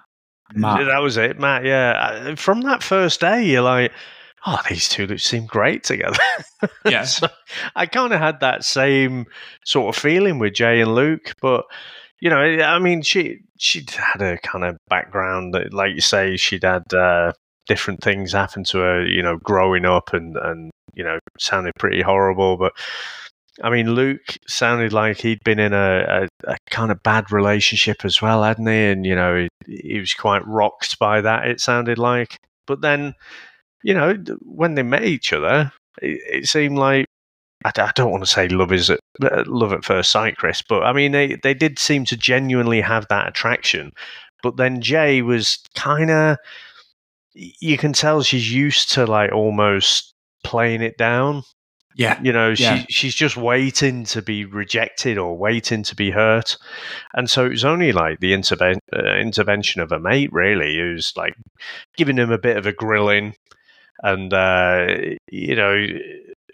Matt. 0.54 0.86
That 0.86 1.00
was 1.00 1.18
it, 1.18 1.40
Matt. 1.40 1.64
Yeah, 1.66 2.36
from 2.36 2.62
that 2.62 2.84
first 2.84 3.22
day, 3.22 3.46
you're 3.46 3.62
like, 3.62 3.92
oh, 4.46 4.60
these 4.70 4.90
two 4.90 5.18
seem 5.18 5.46
great 5.46 5.84
together. 5.84 6.18
Yeah. 6.86 7.06
so 7.06 7.28
I 7.76 7.88
kind 7.88 8.14
of 8.14 8.20
had 8.20 8.40
that 8.42 8.64
same 8.64 9.26
sort 9.66 9.96
of 9.96 10.00
feeling 10.00 10.38
with 10.38 10.54
Jay 10.54 10.82
and 10.82 10.94
Luke, 10.94 11.34
but 11.42 11.66
you 12.20 12.30
know, 12.30 12.38
I 12.38 12.78
mean, 12.78 13.02
she 13.02 13.40
she'd 13.58 13.90
had 13.90 14.22
a 14.22 14.38
kind 14.38 14.64
of 14.64 14.78
background 14.88 15.56
that, 15.56 15.74
like 15.74 15.96
you 15.96 16.02
say, 16.02 16.38
she'd 16.38 16.64
had 16.64 16.94
uh, 16.94 17.34
different 17.68 18.04
things 18.04 18.34
happen 18.34 18.64
to 18.66 18.78
her, 18.78 19.06
you 19.06 19.24
know, 19.24 19.38
growing 19.38 19.86
up, 19.86 20.14
and 20.14 20.38
and 20.38 20.70
you 20.94 21.04
know, 21.04 21.18
sounded 21.40 21.74
pretty 21.80 22.02
horrible, 22.02 22.58
but. 22.58 22.74
I 23.62 23.70
mean, 23.70 23.94
Luke 23.94 24.38
sounded 24.48 24.94
like 24.94 25.18
he'd 25.18 25.44
been 25.44 25.60
in 25.60 25.74
a, 25.74 26.28
a, 26.46 26.52
a 26.54 26.58
kind 26.70 26.92
of 26.92 27.04
bad 27.04 27.32
relationship 27.32 28.06
as 28.06 28.22
well, 28.22 28.44
hadn't 28.44 28.68
he? 28.68 28.86
And 28.86 29.06
you 29.06 29.16
know, 29.16 29.48
he, 29.66 29.76
he 29.76 30.00
was 30.00 30.14
quite 30.14 30.46
rocked 30.48 30.98
by 31.00 31.22
that. 31.22 31.48
It 31.48 31.60
sounded 31.60 31.98
like, 31.98 32.38
but 32.66 32.82
then, 32.82 33.14
you 33.84 33.94
know, 33.94 34.16
when 34.42 34.76
they 34.76 34.84
met 34.84 35.04
each 35.04 35.34
other, 35.34 35.72
it, 36.02 36.44
it 36.44 36.48
seemed 36.48 36.78
like 36.78 37.06
I 37.66 37.92
don't 37.94 38.12
want 38.12 38.24
to 38.24 38.30
say 38.30 38.48
love 38.48 38.72
is 38.72 38.90
at, 38.90 39.00
uh, 39.22 39.44
love 39.46 39.74
at 39.74 39.86
first 39.86 40.12
sight, 40.12 40.38
Chris, 40.38 40.62
but 40.62 40.84
I 40.84 40.94
mean, 40.94 41.12
they 41.12 41.36
they 41.36 41.54
did 41.54 41.78
seem 41.78 42.06
to 42.06 42.18
genuinely 42.18 42.82
have 42.82 43.08
that 43.10 43.28
attraction. 43.28 43.92
But 44.42 44.58
then 44.58 44.82
Jay 44.82 45.22
was 45.22 45.60
kind 45.76 46.10
of, 46.10 46.38
you 47.36 47.78
can 47.78 47.94
tell 47.94 48.24
she's 48.24 48.52
used 48.52 48.92
to 48.94 49.06
like 49.06 49.32
almost 49.32 50.14
playing 50.44 50.82
it 50.82 50.98
down 50.98 51.44
Yeah. 51.96 52.20
you 52.22 52.32
know 52.32 52.50
Yeah. 52.58 52.78
she 52.78 52.86
she's 52.90 53.16
just 53.16 53.38
waiting 53.38 54.06
to 54.06 54.22
be 54.22 54.46
rejected 54.46 55.18
or 55.18 55.38
waiting 55.38 55.84
to 55.84 55.96
be 55.96 56.12
hurt 56.12 56.58
and 57.14 57.30
so 57.30 57.46
it 57.46 57.50
was 57.50 57.66
only 57.66 57.92
like 57.92 58.20
the 58.20 58.34
interven- 58.34 58.80
uh, 58.96 59.18
intervention 59.18 59.82
of 59.82 59.92
a 59.92 60.00
mate 60.00 60.32
really 60.32 60.78
who's 60.78 61.14
like 61.16 61.36
giving 61.98 62.18
him 62.18 62.32
a 62.32 62.38
bit 62.38 62.58
of 62.58 62.66
a 62.66 62.74
grilling 62.74 63.36
and 64.04 64.34
uh, 64.34 64.88
you 65.32 65.56
know 65.56 65.86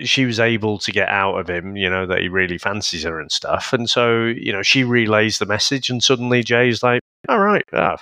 she 0.02 0.26
was 0.26 0.39
able 0.39 0.78
to 0.78 0.91
get 0.91 1.08
out 1.10 1.36
of 1.39 1.50
him 1.50 1.76
you 1.76 1.89
know 1.89 2.06
that 2.06 2.19
he 2.21 2.30
really 2.30 2.58
fancies 2.58 3.04
her 3.04 3.19
and 3.19 3.32
stuff 3.32 3.73
and 3.73 3.89
so 3.89 4.26
you 4.26 4.52
know 4.52 4.62
she 4.62 4.84
relays 4.84 5.39
the 5.39 5.45
message 5.45 5.89
and 5.89 6.04
suddenly 6.04 6.43
jay's 6.43 6.84
like 6.84 7.02
all 7.30 7.39
right 7.39 7.63
ah, 7.73 7.97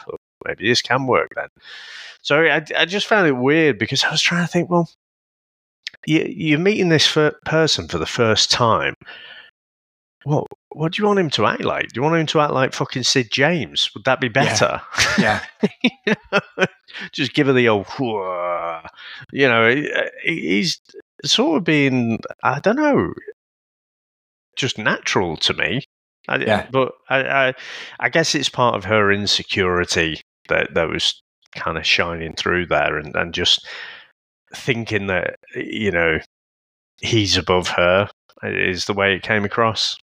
maybe 0.45 0.67
this 0.67 0.81
can 0.81 1.07
work 1.07 1.31
then 1.35 1.47
so 2.21 2.41
I, 2.41 2.65
I 2.77 2.85
just 2.85 3.07
found 3.07 3.27
it 3.27 3.33
weird 3.37 3.77
because 3.79 4.03
i 4.03 4.11
was 4.11 4.21
trying 4.21 4.45
to 4.45 4.51
think 4.51 4.69
well 4.69 4.89
you, 6.05 6.25
you're 6.29 6.59
meeting 6.59 6.89
this 6.89 7.07
fir- 7.07 7.35
person 7.45 7.87
for 7.87 7.97
the 7.97 8.05
first 8.05 8.51
time. 8.51 8.93
What 10.23 10.47
what 10.69 10.91
do 10.91 11.01
you 11.01 11.07
want 11.07 11.19
him 11.19 11.29
to 11.31 11.45
act 11.45 11.63
like? 11.63 11.89
Do 11.89 11.99
you 11.99 12.01
want 12.01 12.15
him 12.15 12.25
to 12.27 12.41
act 12.41 12.53
like 12.53 12.73
fucking 12.73 13.03
Sid 13.03 13.29
James? 13.31 13.89
Would 13.93 14.05
that 14.05 14.19
be 14.19 14.27
better? 14.27 14.81
Yeah. 15.17 15.41
You 15.81 16.13
know? 16.31 16.65
Just 17.13 17.33
give 17.33 17.47
her 17.47 17.53
the 17.53 17.69
old, 17.69 17.85
"Whoa." 17.87 18.81
you 19.31 19.47
know, 19.47 19.83
he's 20.23 20.79
sort 21.23 21.57
of 21.57 21.63
being, 21.63 22.19
I 22.43 22.59
don't 22.59 22.75
know, 22.75 23.13
just 24.55 24.77
natural 24.77 25.37
to 25.37 25.53
me. 25.53 25.81
I, 26.27 26.37
Yeah. 26.37 26.67
But 26.71 26.93
I, 27.09 27.47
I, 27.47 27.53
I 27.99 28.09
guess 28.09 28.35
it's 28.35 28.49
part 28.49 28.75
of 28.75 28.85
her 28.85 29.11
insecurity 29.11 30.21
that 30.49 30.73
that 30.73 30.89
was 30.89 31.21
kind 31.55 31.77
of 31.77 31.85
shining 31.85 32.33
through 32.33 32.65
there, 32.67 32.97
and, 32.97 33.15
and 33.15 33.33
just 33.33 33.65
thinking 34.55 35.07
that 35.07 35.35
you 35.55 35.91
know 35.91 36.19
he's 37.01 37.37
above 37.37 37.67
her 37.69 38.09
is 38.43 38.85
the 38.85 38.93
way 38.93 39.15
it 39.15 39.23
came 39.23 39.45
across. 39.45 39.97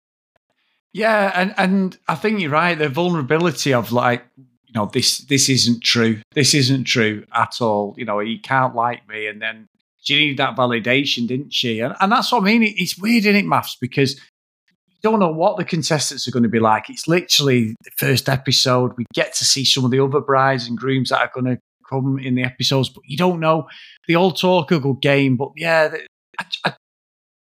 Yeah, 0.94 1.32
and 1.36 1.54
and 1.58 1.98
I 2.08 2.16
think 2.16 2.42
you're 2.42 2.52
right. 2.52 2.78
The 2.78 2.90
vulnerability 2.90 3.74
of 3.74 3.92
like, 3.92 4.26
you 4.38 4.74
know, 4.76 4.88
this 4.88 5.20
this 5.20 5.50
isn't 5.50 5.84
true. 5.84 6.22
This 6.34 6.54
isn't 6.54 6.84
true 6.84 7.26
at 7.34 7.62
all. 7.62 7.96
You 7.98 8.06
know, 8.06 8.20
he 8.20 8.38
can't 8.38 8.76
like 8.76 9.08
me, 9.08 9.28
and 9.28 9.42
then 9.42 9.68
she 10.02 10.16
needed 10.16 10.38
that 10.38 10.58
validation, 10.58 11.28
didn't 11.28 11.54
she? 11.54 11.80
And 11.80 11.96
and 12.02 12.12
that's 12.12 12.32
what 12.32 12.42
I 12.42 12.46
mean. 12.46 12.64
It's 12.64 12.98
weird, 12.98 13.26
isn't 13.26 13.36
it, 13.36 13.46
MAFS? 13.46 13.78
Because 13.80 14.16
you 14.16 14.98
don't 15.02 15.20
know 15.20 15.32
what 15.32 15.58
the 15.58 15.64
contestants 15.64 16.28
are 16.28 16.32
going 16.32 16.44
to 16.44 16.50
be 16.50 16.60
like. 16.60 16.90
It's 16.90 17.08
literally 17.08 17.76
the 17.84 17.92
first 17.98 18.28
episode. 18.28 18.92
We 18.98 19.06
get 19.14 19.34
to 19.36 19.46
see 19.46 19.64
some 19.64 19.86
of 19.86 19.92
the 19.92 20.00
other 20.00 20.20
brides 20.20 20.68
and 20.68 20.78
grooms 20.78 21.10
that 21.10 21.20
are 21.20 21.32
going 21.34 21.56
to 21.56 21.62
come 21.92 22.20
in 22.20 22.36
the 22.36 22.44
episodes, 22.44 22.90
but 22.90 23.04
you 23.06 23.18
don't 23.18 23.40
know. 23.40 23.68
They 24.08 24.16
all 24.16 24.32
talk 24.32 24.72
a 24.72 24.80
good 24.80 25.02
game, 25.02 25.38
but 25.38 25.50
yeah, 25.56 25.94
I, 26.40 26.46
I, 26.66 26.74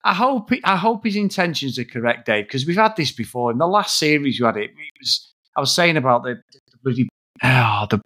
I 0.05 0.15
hope 0.15 0.51
I 0.65 0.77
hope 0.77 1.05
his 1.05 1.17
intentions 1.17 1.79
are 1.79 1.85
correct, 1.85 2.27
Dave, 2.27 2.47
because 2.47 2.67
we've 2.67 2.77
had 2.77 2.97
this 2.97 3.13
before. 3.13 3.51
In 3.51 3.59
the 3.59 3.67
last 3.67 3.99
series, 3.99 4.39
you 4.39 4.47
had 4.47 4.57
it. 4.57 4.71
It 4.71 4.99
was 5.01 5.33
I 5.57 5.61
was 5.61 5.75
saying 5.75 5.97
about 5.97 6.23
the, 6.23 6.37
the 6.53 6.79
bloody 6.83 7.09
oh, 7.43 7.87
the 7.91 8.01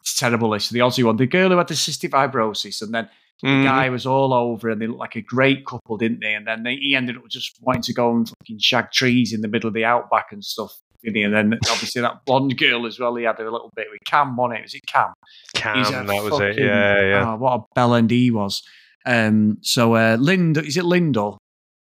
it's 0.00 0.18
terrible 0.18 0.50
list, 0.50 0.70
the 0.70 0.80
Aussie 0.80 1.02
one, 1.02 1.16
the 1.16 1.26
girl 1.26 1.48
who 1.50 1.56
had 1.56 1.68
the 1.68 1.74
cystic 1.74 2.10
fibrosis, 2.10 2.82
and 2.82 2.94
then 2.94 3.08
the 3.42 3.48
Mm. 3.48 3.64
guy 3.64 3.90
was 3.90 4.06
all 4.06 4.32
over, 4.32 4.70
and 4.70 4.80
they 4.80 4.86
looked 4.86 5.00
like 5.00 5.16
a 5.16 5.20
great 5.20 5.66
couple, 5.66 5.98
didn't 5.98 6.20
they? 6.20 6.34
And 6.34 6.46
then 6.46 6.62
they, 6.62 6.76
he 6.76 6.94
ended 6.94 7.16
up 7.16 7.28
just 7.28 7.58
wanting 7.60 7.82
to 7.82 7.92
go 7.92 8.14
and 8.14 8.28
fucking 8.28 8.58
shag 8.60 8.90
trees 8.92 9.32
in 9.32 9.40
the 9.40 9.48
middle 9.48 9.68
of 9.68 9.74
the 9.74 9.84
outback 9.84 10.26
and 10.30 10.42
stuff. 10.44 10.72
Didn't 11.04 11.16
he? 11.16 11.22
And 11.22 11.34
then 11.34 11.58
obviously 11.70 12.00
that 12.00 12.24
blonde 12.24 12.56
girl 12.56 12.86
as 12.86 12.98
well. 12.98 13.14
He 13.14 13.24
had 13.24 13.38
a 13.38 13.44
little 13.44 13.70
bit 13.76 13.88
with 13.90 14.00
Cam 14.06 14.38
on 14.40 14.52
it. 14.52 14.62
Was 14.62 14.74
it 14.74 14.80
Cam? 14.86 15.12
Cam, 15.54 15.76
He's 15.76 15.88
a 15.88 15.92
that 15.92 16.22
was 16.22 16.40
it. 16.40 16.58
Yeah, 16.58 17.00
yeah. 17.00 17.32
Oh, 17.32 17.36
what 17.36 17.60
a 17.60 17.78
bellend 17.78 18.10
he 18.10 18.30
was. 18.30 18.62
Um, 19.04 19.58
so 19.60 19.94
uh, 19.94 20.16
Lind, 20.18 20.56
is 20.56 20.78
it 20.78 20.84
Lyndall? 20.84 21.38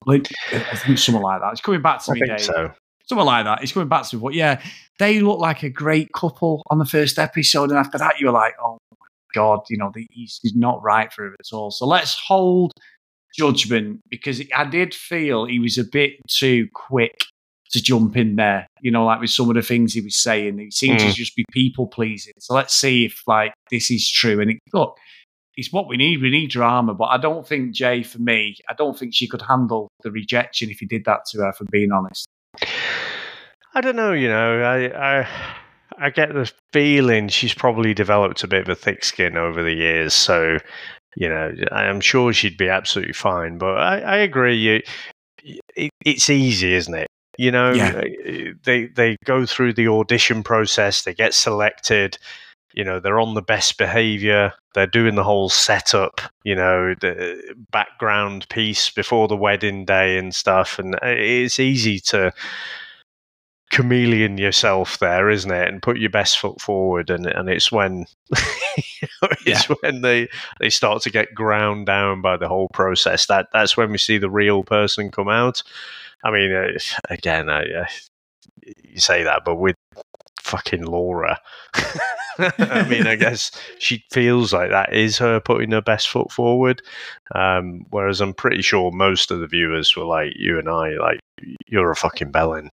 Like, 0.06 0.26
I 0.52 0.76
think 0.76 0.98
something 0.98 1.22
like 1.22 1.40
that. 1.40 1.52
It's 1.52 1.60
coming 1.60 1.82
back 1.82 2.02
to 2.04 2.12
I 2.12 2.14
me, 2.14 2.20
think 2.20 2.38
Dave. 2.38 2.46
so. 2.46 2.72
Something 3.06 3.26
like 3.26 3.44
that. 3.44 3.62
It's 3.62 3.72
coming 3.72 3.88
back 3.88 4.06
to 4.08 4.16
me. 4.16 4.22
But 4.22 4.34
yeah, 4.34 4.62
they 4.98 5.20
look 5.20 5.38
like 5.38 5.62
a 5.62 5.68
great 5.68 6.08
couple 6.14 6.62
on 6.70 6.78
the 6.78 6.86
first 6.86 7.18
episode. 7.18 7.70
And 7.70 7.78
after 7.78 7.98
that, 7.98 8.18
you 8.18 8.26
were 8.26 8.32
like, 8.32 8.54
oh 8.62 8.78
my 8.90 9.06
God, 9.34 9.60
you 9.68 9.76
know, 9.76 9.90
the, 9.94 10.06
he's, 10.10 10.40
he's 10.42 10.54
not 10.54 10.82
right 10.82 11.12
for 11.12 11.26
it 11.26 11.34
at 11.38 11.54
all. 11.54 11.70
So 11.70 11.86
let's 11.86 12.18
hold 12.18 12.72
judgment 13.36 14.00
because 14.08 14.40
I 14.56 14.64
did 14.64 14.94
feel 14.94 15.44
he 15.44 15.58
was 15.58 15.76
a 15.76 15.84
bit 15.84 16.12
too 16.28 16.68
quick 16.72 17.26
to 17.74 17.82
jump 17.82 18.16
in 18.16 18.36
there, 18.36 18.66
you 18.80 18.90
know, 18.90 19.04
like 19.04 19.20
with 19.20 19.30
some 19.30 19.48
of 19.50 19.54
the 19.56 19.62
things 19.62 19.92
he 19.92 20.00
was 20.00 20.16
saying. 20.16 20.58
He 20.58 20.70
seemed 20.70 20.98
to 21.00 21.06
Mm. 21.06 21.14
just 21.14 21.36
be 21.36 21.44
people 21.52 21.86
pleasing. 21.86 22.32
So 22.38 22.54
let's 22.54 22.74
see 22.74 23.04
if 23.04 23.22
like 23.26 23.52
this 23.70 23.90
is 23.90 24.10
true. 24.10 24.40
And 24.40 24.52
it, 24.52 24.58
look, 24.72 24.96
it's 25.56 25.72
what 25.72 25.86
we 25.88 25.96
need. 25.96 26.22
We 26.22 26.30
need 26.30 26.50
drama, 26.50 26.94
but 26.94 27.06
I 27.06 27.16
don't 27.18 27.46
think 27.46 27.74
Jay, 27.74 28.02
for 28.02 28.18
me, 28.20 28.56
I 28.68 28.74
don't 28.74 28.98
think 28.98 29.14
she 29.14 29.28
could 29.28 29.42
handle 29.42 29.88
the 30.02 30.10
rejection 30.10 30.70
if 30.70 30.78
he 30.78 30.86
did 30.86 31.04
that 31.04 31.26
to 31.32 31.38
her. 31.42 31.52
For 31.52 31.64
being 31.70 31.92
honest, 31.92 32.26
I 33.74 33.80
don't 33.80 33.96
know. 33.96 34.12
You 34.12 34.28
know, 34.28 34.62
I 34.62 35.20
I 35.20 35.28
I 35.98 36.10
get 36.10 36.32
the 36.34 36.50
feeling 36.72 37.28
she's 37.28 37.54
probably 37.54 37.94
developed 37.94 38.42
a 38.44 38.48
bit 38.48 38.62
of 38.62 38.68
a 38.68 38.74
thick 38.74 39.04
skin 39.04 39.36
over 39.36 39.62
the 39.62 39.74
years. 39.74 40.12
So, 40.14 40.58
you 41.16 41.28
know, 41.28 41.52
I'm 41.72 42.00
sure 42.00 42.32
she'd 42.32 42.56
be 42.56 42.68
absolutely 42.68 43.12
fine. 43.14 43.58
But 43.58 43.78
I, 43.78 43.98
I 44.00 44.16
agree. 44.18 44.56
You, 44.56 44.80
it, 45.76 45.90
it's 46.04 46.30
easy, 46.30 46.74
isn't 46.74 46.94
it? 46.94 47.06
You 47.38 47.50
know, 47.50 47.72
Yeah. 47.72 48.02
Eh, 48.24 48.52
they 48.64 48.86
they 48.86 49.16
go 49.24 49.46
through 49.46 49.74
the 49.74 49.88
audition 49.88 50.42
process. 50.42 51.02
They 51.02 51.14
get 51.14 51.34
selected. 51.34 52.18
You 52.74 52.84
know, 52.84 53.00
they're 53.00 53.20
on 53.20 53.34
the 53.34 53.42
best 53.42 53.78
behavior. 53.78 54.52
They're 54.74 54.86
doing 54.88 55.14
the 55.14 55.24
whole 55.24 55.48
setup. 55.48 56.20
You 56.44 56.56
know, 56.56 56.94
the 57.00 57.54
background 57.70 58.48
piece 58.48 58.90
before 58.90 59.28
the 59.28 59.36
wedding 59.36 59.84
day 59.84 60.18
and 60.18 60.34
stuff. 60.34 60.78
And 60.78 60.94
eh, 60.96 61.14
it's 61.44 61.60
easy 61.60 62.00
to 62.00 62.32
chameleon 63.74 64.38
yourself 64.38 64.98
there, 65.00 65.28
isn't 65.28 65.50
it? 65.50 65.68
And 65.68 65.82
put 65.82 65.98
your 65.98 66.10
best 66.10 66.38
foot 66.38 66.60
forward, 66.60 67.10
and 67.10 67.26
and 67.26 67.48
it's 67.48 67.72
when 67.72 68.06
it's 69.44 69.64
when 69.64 70.02
they 70.02 70.28
they 70.60 70.70
start 70.70 71.02
to 71.02 71.10
get 71.10 71.34
ground 71.34 71.86
down 71.86 72.22
by 72.22 72.36
the 72.36 72.48
whole 72.48 72.68
process. 72.72 73.26
That 73.26 73.48
that's 73.52 73.76
when 73.76 73.90
we 73.90 73.98
see 73.98 74.18
the 74.18 74.30
real 74.30 74.62
person 74.62 75.10
come 75.10 75.28
out. 75.28 75.62
I 76.22 76.30
mean, 76.30 76.52
uh, 76.52 76.78
again, 77.10 77.50
I, 77.50 77.62
uh, 77.62 77.86
you 78.62 79.00
say 79.00 79.24
that, 79.24 79.42
but 79.44 79.56
with 79.56 79.76
fucking 80.40 80.84
Laura, 80.84 81.40
I 82.38 82.86
mean, 82.88 83.08
I 83.08 83.16
guess 83.24 83.50
she 83.78 84.04
feels 84.12 84.52
like 84.52 84.70
that 84.70 84.94
is 84.94 85.18
her 85.18 85.40
putting 85.40 85.72
her 85.72 85.82
best 85.82 86.08
foot 86.08 86.30
forward. 86.30 86.80
Um, 87.34 87.86
whereas 87.90 88.20
I'm 88.20 88.34
pretty 88.34 88.62
sure 88.62 88.92
most 88.92 89.32
of 89.32 89.40
the 89.40 89.48
viewers 89.48 89.96
were 89.96 90.04
like 90.04 90.32
you 90.36 90.58
and 90.60 90.68
I, 90.68 90.90
like 90.90 91.20
you're 91.66 91.90
a 91.90 91.96
fucking 91.96 92.32
bellend. 92.32 92.70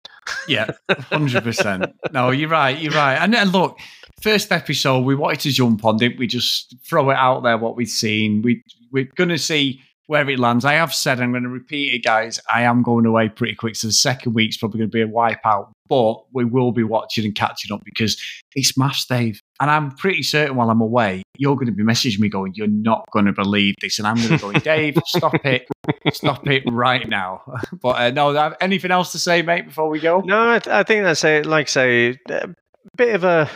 Yeah, 0.49 0.71
hundred 0.91 1.43
percent. 1.45 1.87
No, 2.13 2.31
you're 2.31 2.49
right. 2.49 2.79
You're 2.79 2.93
right. 2.93 3.17
And, 3.17 3.35
and 3.35 3.53
look, 3.53 3.79
first 4.23 4.53
episode, 4.53 5.05
we 5.05 5.15
wanted 5.15 5.41
to 5.41 5.51
jump 5.51 5.85
on, 5.85 5.97
didn't 5.97 6.19
we? 6.19 6.27
Just 6.27 6.77
throw 6.87 7.11
it 7.11 7.17
out 7.17 7.43
there 7.43 7.59
what 7.59 7.77
we've 7.77 7.89
seen. 7.89 8.43
We 8.43 8.63
we're 8.91 9.09
gonna 9.17 9.39
see 9.39 9.81
where 10.07 10.29
it 10.29 10.39
lands. 10.39 10.65
I 10.65 10.75
have 10.75 10.95
said 10.95 11.21
I'm 11.21 11.31
going 11.31 11.45
to 11.45 11.49
repeat 11.49 11.95
it, 11.95 12.05
guys. 12.05 12.39
I 12.53 12.63
am 12.63 12.83
going 12.83 13.07
away 13.07 13.29
pretty 13.29 13.55
quick, 13.55 13.77
so 13.77 13.87
the 13.87 13.93
second 13.93 14.35
week's 14.35 14.57
probably 14.57 14.79
going 14.79 14.91
to 14.91 14.95
be 14.95 15.03
a 15.03 15.09
wipeout. 15.09 15.71
But 15.89 16.25
we 16.33 16.45
will 16.45 16.73
be 16.73 16.83
watching 16.83 17.25
and 17.25 17.35
catching 17.35 17.73
up 17.73 17.83
because 17.85 18.21
it's 18.55 18.77
MAFS, 18.77 19.07
Dave. 19.07 19.41
And 19.61 19.71
I'm 19.71 19.93
pretty 19.93 20.23
certain 20.25 20.57
while 20.57 20.69
I'm 20.69 20.81
away, 20.81 21.23
you're 21.37 21.55
going 21.55 21.67
to 21.67 21.73
be 21.73 21.85
messaging 21.85 22.19
me 22.19 22.29
going, 22.29 22.55
"You're 22.57 22.67
not 22.67 23.05
going 23.13 23.27
to 23.27 23.33
believe 23.33 23.77
this," 23.81 23.99
and 23.99 24.09
I'm 24.09 24.17
going 24.17 24.31
to 24.31 24.39
go, 24.39 24.53
"Dave, 24.53 24.99
stop 25.07 25.35
it, 25.45 25.69
stop 26.13 26.47
it 26.49 26.65
right 26.67 27.09
now." 27.09 27.43
But 27.81 28.01
uh, 28.01 28.11
no, 28.11 28.55
anything 28.61 28.91
else 28.91 29.13
to 29.13 29.19
say, 29.19 29.43
mate, 29.43 29.67
before 29.67 29.89
we 29.89 30.01
go? 30.01 30.21
No, 30.21 30.53
I, 30.53 30.59
th- 30.59 30.75
I 30.75 30.83
think 30.83 31.05
that's 31.05 31.25
a 31.25 31.43
like 31.43 31.69
say 31.69 32.19
a 32.29 32.49
bit 32.97 33.15
of 33.15 33.25
a. 33.25 33.49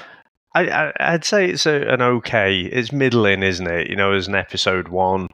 I, 0.55 0.69
I, 0.69 0.93
I'd 1.01 1.25
say 1.25 1.49
it's 1.51 1.67
a, 1.67 1.83
an 1.89 2.01
okay. 2.01 2.61
It's 2.61 2.93
middling, 2.93 3.43
isn't 3.43 3.67
it? 3.67 3.89
You 3.89 3.97
know, 3.97 4.13
as 4.13 4.29
an 4.29 4.35
episode 4.35 4.89
one, 4.89 5.29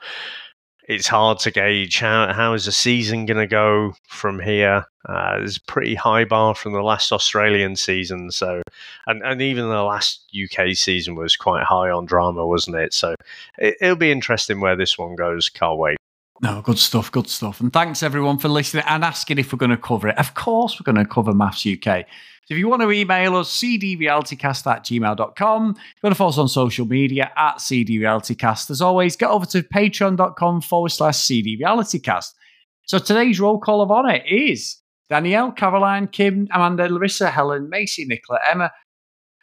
it's 0.87 1.07
hard 1.07 1.38
to 1.40 1.51
gauge 1.51 1.99
how 1.99 2.33
how 2.33 2.53
is 2.53 2.66
the 2.66 2.73
season 2.73 3.27
going 3.27 3.38
to 3.38 3.47
go 3.47 3.94
from 4.09 4.40
here. 4.40 4.87
Uh, 5.09 5.38
there's 5.38 5.57
a 5.57 5.62
pretty 5.62 5.94
high 5.94 6.25
bar 6.25 6.55
from 6.55 6.73
the 6.73 6.83
last 6.83 7.12
Australian 7.12 7.77
season, 7.77 8.31
so 8.31 8.62
and 9.07 9.23
and 9.23 9.40
even 9.40 9.68
the 9.68 9.83
last 9.83 10.25
UK 10.35 10.75
season 10.75 11.14
was 11.14 11.37
quite 11.37 11.64
high 11.64 11.90
on 11.90 12.05
drama, 12.05 12.47
wasn't 12.47 12.77
it? 12.77 12.92
So 12.92 13.14
it, 13.59 13.77
it'll 13.81 13.97
be 13.97 14.12
interesting 14.12 14.61
where 14.61 14.77
this 14.77 14.99
one 14.99 15.16
goes. 15.16 15.49
Can't 15.49 15.79
wait. 15.79 15.97
No, 16.42 16.61
good 16.62 16.79
stuff, 16.79 17.12
good 17.12 17.29
stuff. 17.29 17.61
And 17.61 17.73
thanks 17.73 18.03
everyone 18.03 18.38
for 18.38 18.49
listening 18.49 18.85
and 18.87 19.05
asking 19.05 19.38
if 19.38 19.53
we're 19.53 19.59
going 19.59 19.70
to 19.70 19.77
cover 19.77 20.09
it. 20.09 20.18
Of 20.18 20.35
course, 20.35 20.79
we're 20.79 20.92
going 20.92 21.03
to 21.03 21.11
cover 21.11 21.33
MAFS 21.33 21.79
UK. 21.79 22.07
So 22.46 22.54
if 22.54 22.59
you 22.59 22.68
want 22.68 22.83
to 22.83 22.90
email 22.90 23.37
us, 23.37 23.50
cdrealitycast 23.59 24.70
at 24.70 24.85
gmail.com. 24.85 25.70
If 25.70 25.76
you 25.76 26.00
want 26.02 26.12
to 26.12 26.14
follow 26.14 26.28
us 26.30 26.38
on 26.38 26.48
social 26.48 26.85
media 26.87 27.33
at 27.37 27.57
cdrealitycast. 27.57 28.70
As 28.70 28.83
always, 28.83 29.16
get 29.16 29.30
over 29.30 29.46
to 29.46 29.62
patreon.com 29.62 30.61
forward 30.61 30.90
slash 30.90 31.16
cdrealitycast. 31.16 32.35
So 32.87 32.98
today's 32.98 33.40
roll 33.40 33.59
call 33.59 33.80
of 33.80 33.90
honour 33.90 34.20
is 34.28 34.76
Danielle, 35.09 35.52
Caroline, 35.52 36.07
Kim, 36.09 36.46
Amanda, 36.52 36.87
Larissa, 36.88 37.30
Helen, 37.30 37.70
Macy, 37.70 38.04
Nicola, 38.04 38.40
Emma, 38.50 38.70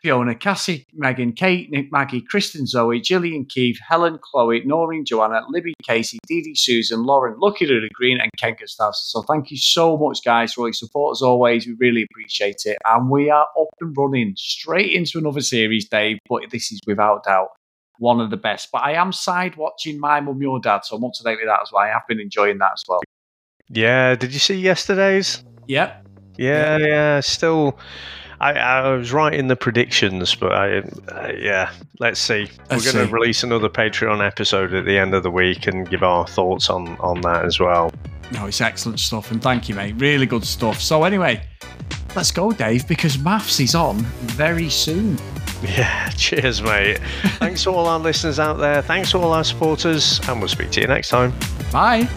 Fiona, 0.02 0.34
Cassie, 0.34 0.86
Megan, 0.94 1.34
Kate, 1.34 1.70
Nick, 1.70 1.92
Maggie, 1.92 2.22
Kristen, 2.22 2.66
Zoe, 2.66 3.00
Gillian, 3.00 3.46
Keith, 3.46 3.78
Helen, 3.88 4.20
Chloe, 4.22 4.64
Noreen, 4.66 5.06
Joanna, 5.06 5.44
Libby, 5.50 5.74
Casey, 5.84 6.18
Dee 6.28 6.42
Dee, 6.42 6.56
Susan, 6.56 7.04
Lauren, 7.04 7.36
Lucky 7.40 7.68
Luda 7.68 7.90
Green, 7.94 8.20
and 8.20 8.32
Ken 8.38 8.56
Gustavs. 8.60 8.96
So 8.96 9.22
thank 9.22 9.52
you 9.52 9.58
so 9.58 9.98
much, 9.98 10.24
guys, 10.24 10.54
for 10.54 10.62
all 10.62 10.68
your 10.68 10.74
support 10.74 11.18
as 11.18 11.22
always. 11.22 11.68
We 11.68 11.74
really 11.74 12.08
appreciate 12.12 12.64
it. 12.66 12.78
And 12.86 13.10
we 13.10 13.30
are 13.30 13.48
up 13.60 13.68
and 13.80 13.96
running 13.96 14.34
straight 14.38 14.92
into 14.94 15.20
another 15.20 15.42
series, 15.42 15.88
Dave, 15.88 16.18
but 16.28 16.44
this 16.52 16.72
is 16.72 16.80
without 16.88 17.24
doubt 17.26 17.50
one 18.00 18.20
of 18.20 18.32
the 18.32 18.38
best. 18.38 18.70
But 18.72 18.82
I 18.82 18.94
am 18.94 19.12
side 19.14 19.56
watching 19.56 20.00
My 20.00 20.20
Mum, 20.20 20.42
Your 20.42 20.60
Dad, 20.60 20.84
so 20.84 20.96
I'm 20.96 21.04
up 21.04 21.12
to 21.16 21.24
date 21.24 21.38
with 21.38 21.46
that 21.46 21.60
as 21.62 21.72
well. 21.72 21.84
I 21.84 21.90
have 21.90 22.08
been 22.08 22.20
enjoying 22.20 22.58
that 22.58 22.72
as 22.74 22.84
well. 22.88 23.02
Yeah, 23.70 24.16
did 24.16 24.34
you 24.34 24.40
see 24.40 24.56
yesterday's? 24.56 25.44
Yep. 25.68 26.08
Yeah, 26.38 26.78
yeah. 26.78 27.20
Still, 27.20 27.78
I, 28.42 28.54
I 28.54 28.90
was 28.96 29.14
right 29.14 29.34
in 29.34 29.48
the 29.48 29.56
predictions, 29.56 30.34
but 30.34 30.52
I, 30.52 30.80
uh, 30.80 31.32
yeah. 31.38 31.72
Let's 32.00 32.20
see. 32.20 32.50
Let's 32.72 32.86
We're 32.86 32.94
going 32.94 33.08
to 33.08 33.14
release 33.14 33.44
another 33.44 33.70
Patreon 33.70 34.26
episode 34.26 34.74
at 34.74 34.86
the 34.86 34.98
end 34.98 35.14
of 35.14 35.22
the 35.22 35.30
week 35.30 35.68
and 35.68 35.88
give 35.88 36.02
our 36.02 36.26
thoughts 36.26 36.70
on 36.70 36.98
on 36.98 37.22
that 37.22 37.46
as 37.46 37.60
well. 37.60 37.94
No, 38.32 38.48
it's 38.48 38.60
excellent 38.60 39.00
stuff. 39.00 39.30
And 39.30 39.44
thank 39.44 39.70
you, 39.70 39.76
mate. 39.76 39.94
Really 39.98 40.26
good 40.26 40.44
stuff. 40.44 40.82
So, 40.82 41.04
anyway, 41.04 41.46
let's 42.16 42.32
go, 42.32 42.52
Dave, 42.52 42.88
because 42.88 43.18
MAFS 43.18 43.60
is 43.60 43.76
on 43.76 43.98
very 43.98 44.70
soon. 44.70 45.20
Yeah. 45.62 46.10
Cheers, 46.18 46.64
mate. 46.64 47.00
Thanks 47.38 47.64
to 47.64 47.70
all 47.70 47.86
our 47.86 48.00
listeners 48.00 48.40
out 48.40 48.58
there. 48.58 48.82
Thanks 48.82 49.12
to 49.12 49.20
all 49.20 49.34
our 49.34 49.44
supporters, 49.44 50.20
and 50.28 50.40
we'll 50.40 50.50
speak 50.50 50.72
to 50.72 50.82
you 50.82 50.88
next 50.88 51.10
time. 51.10 51.32
Bye. 51.72 52.10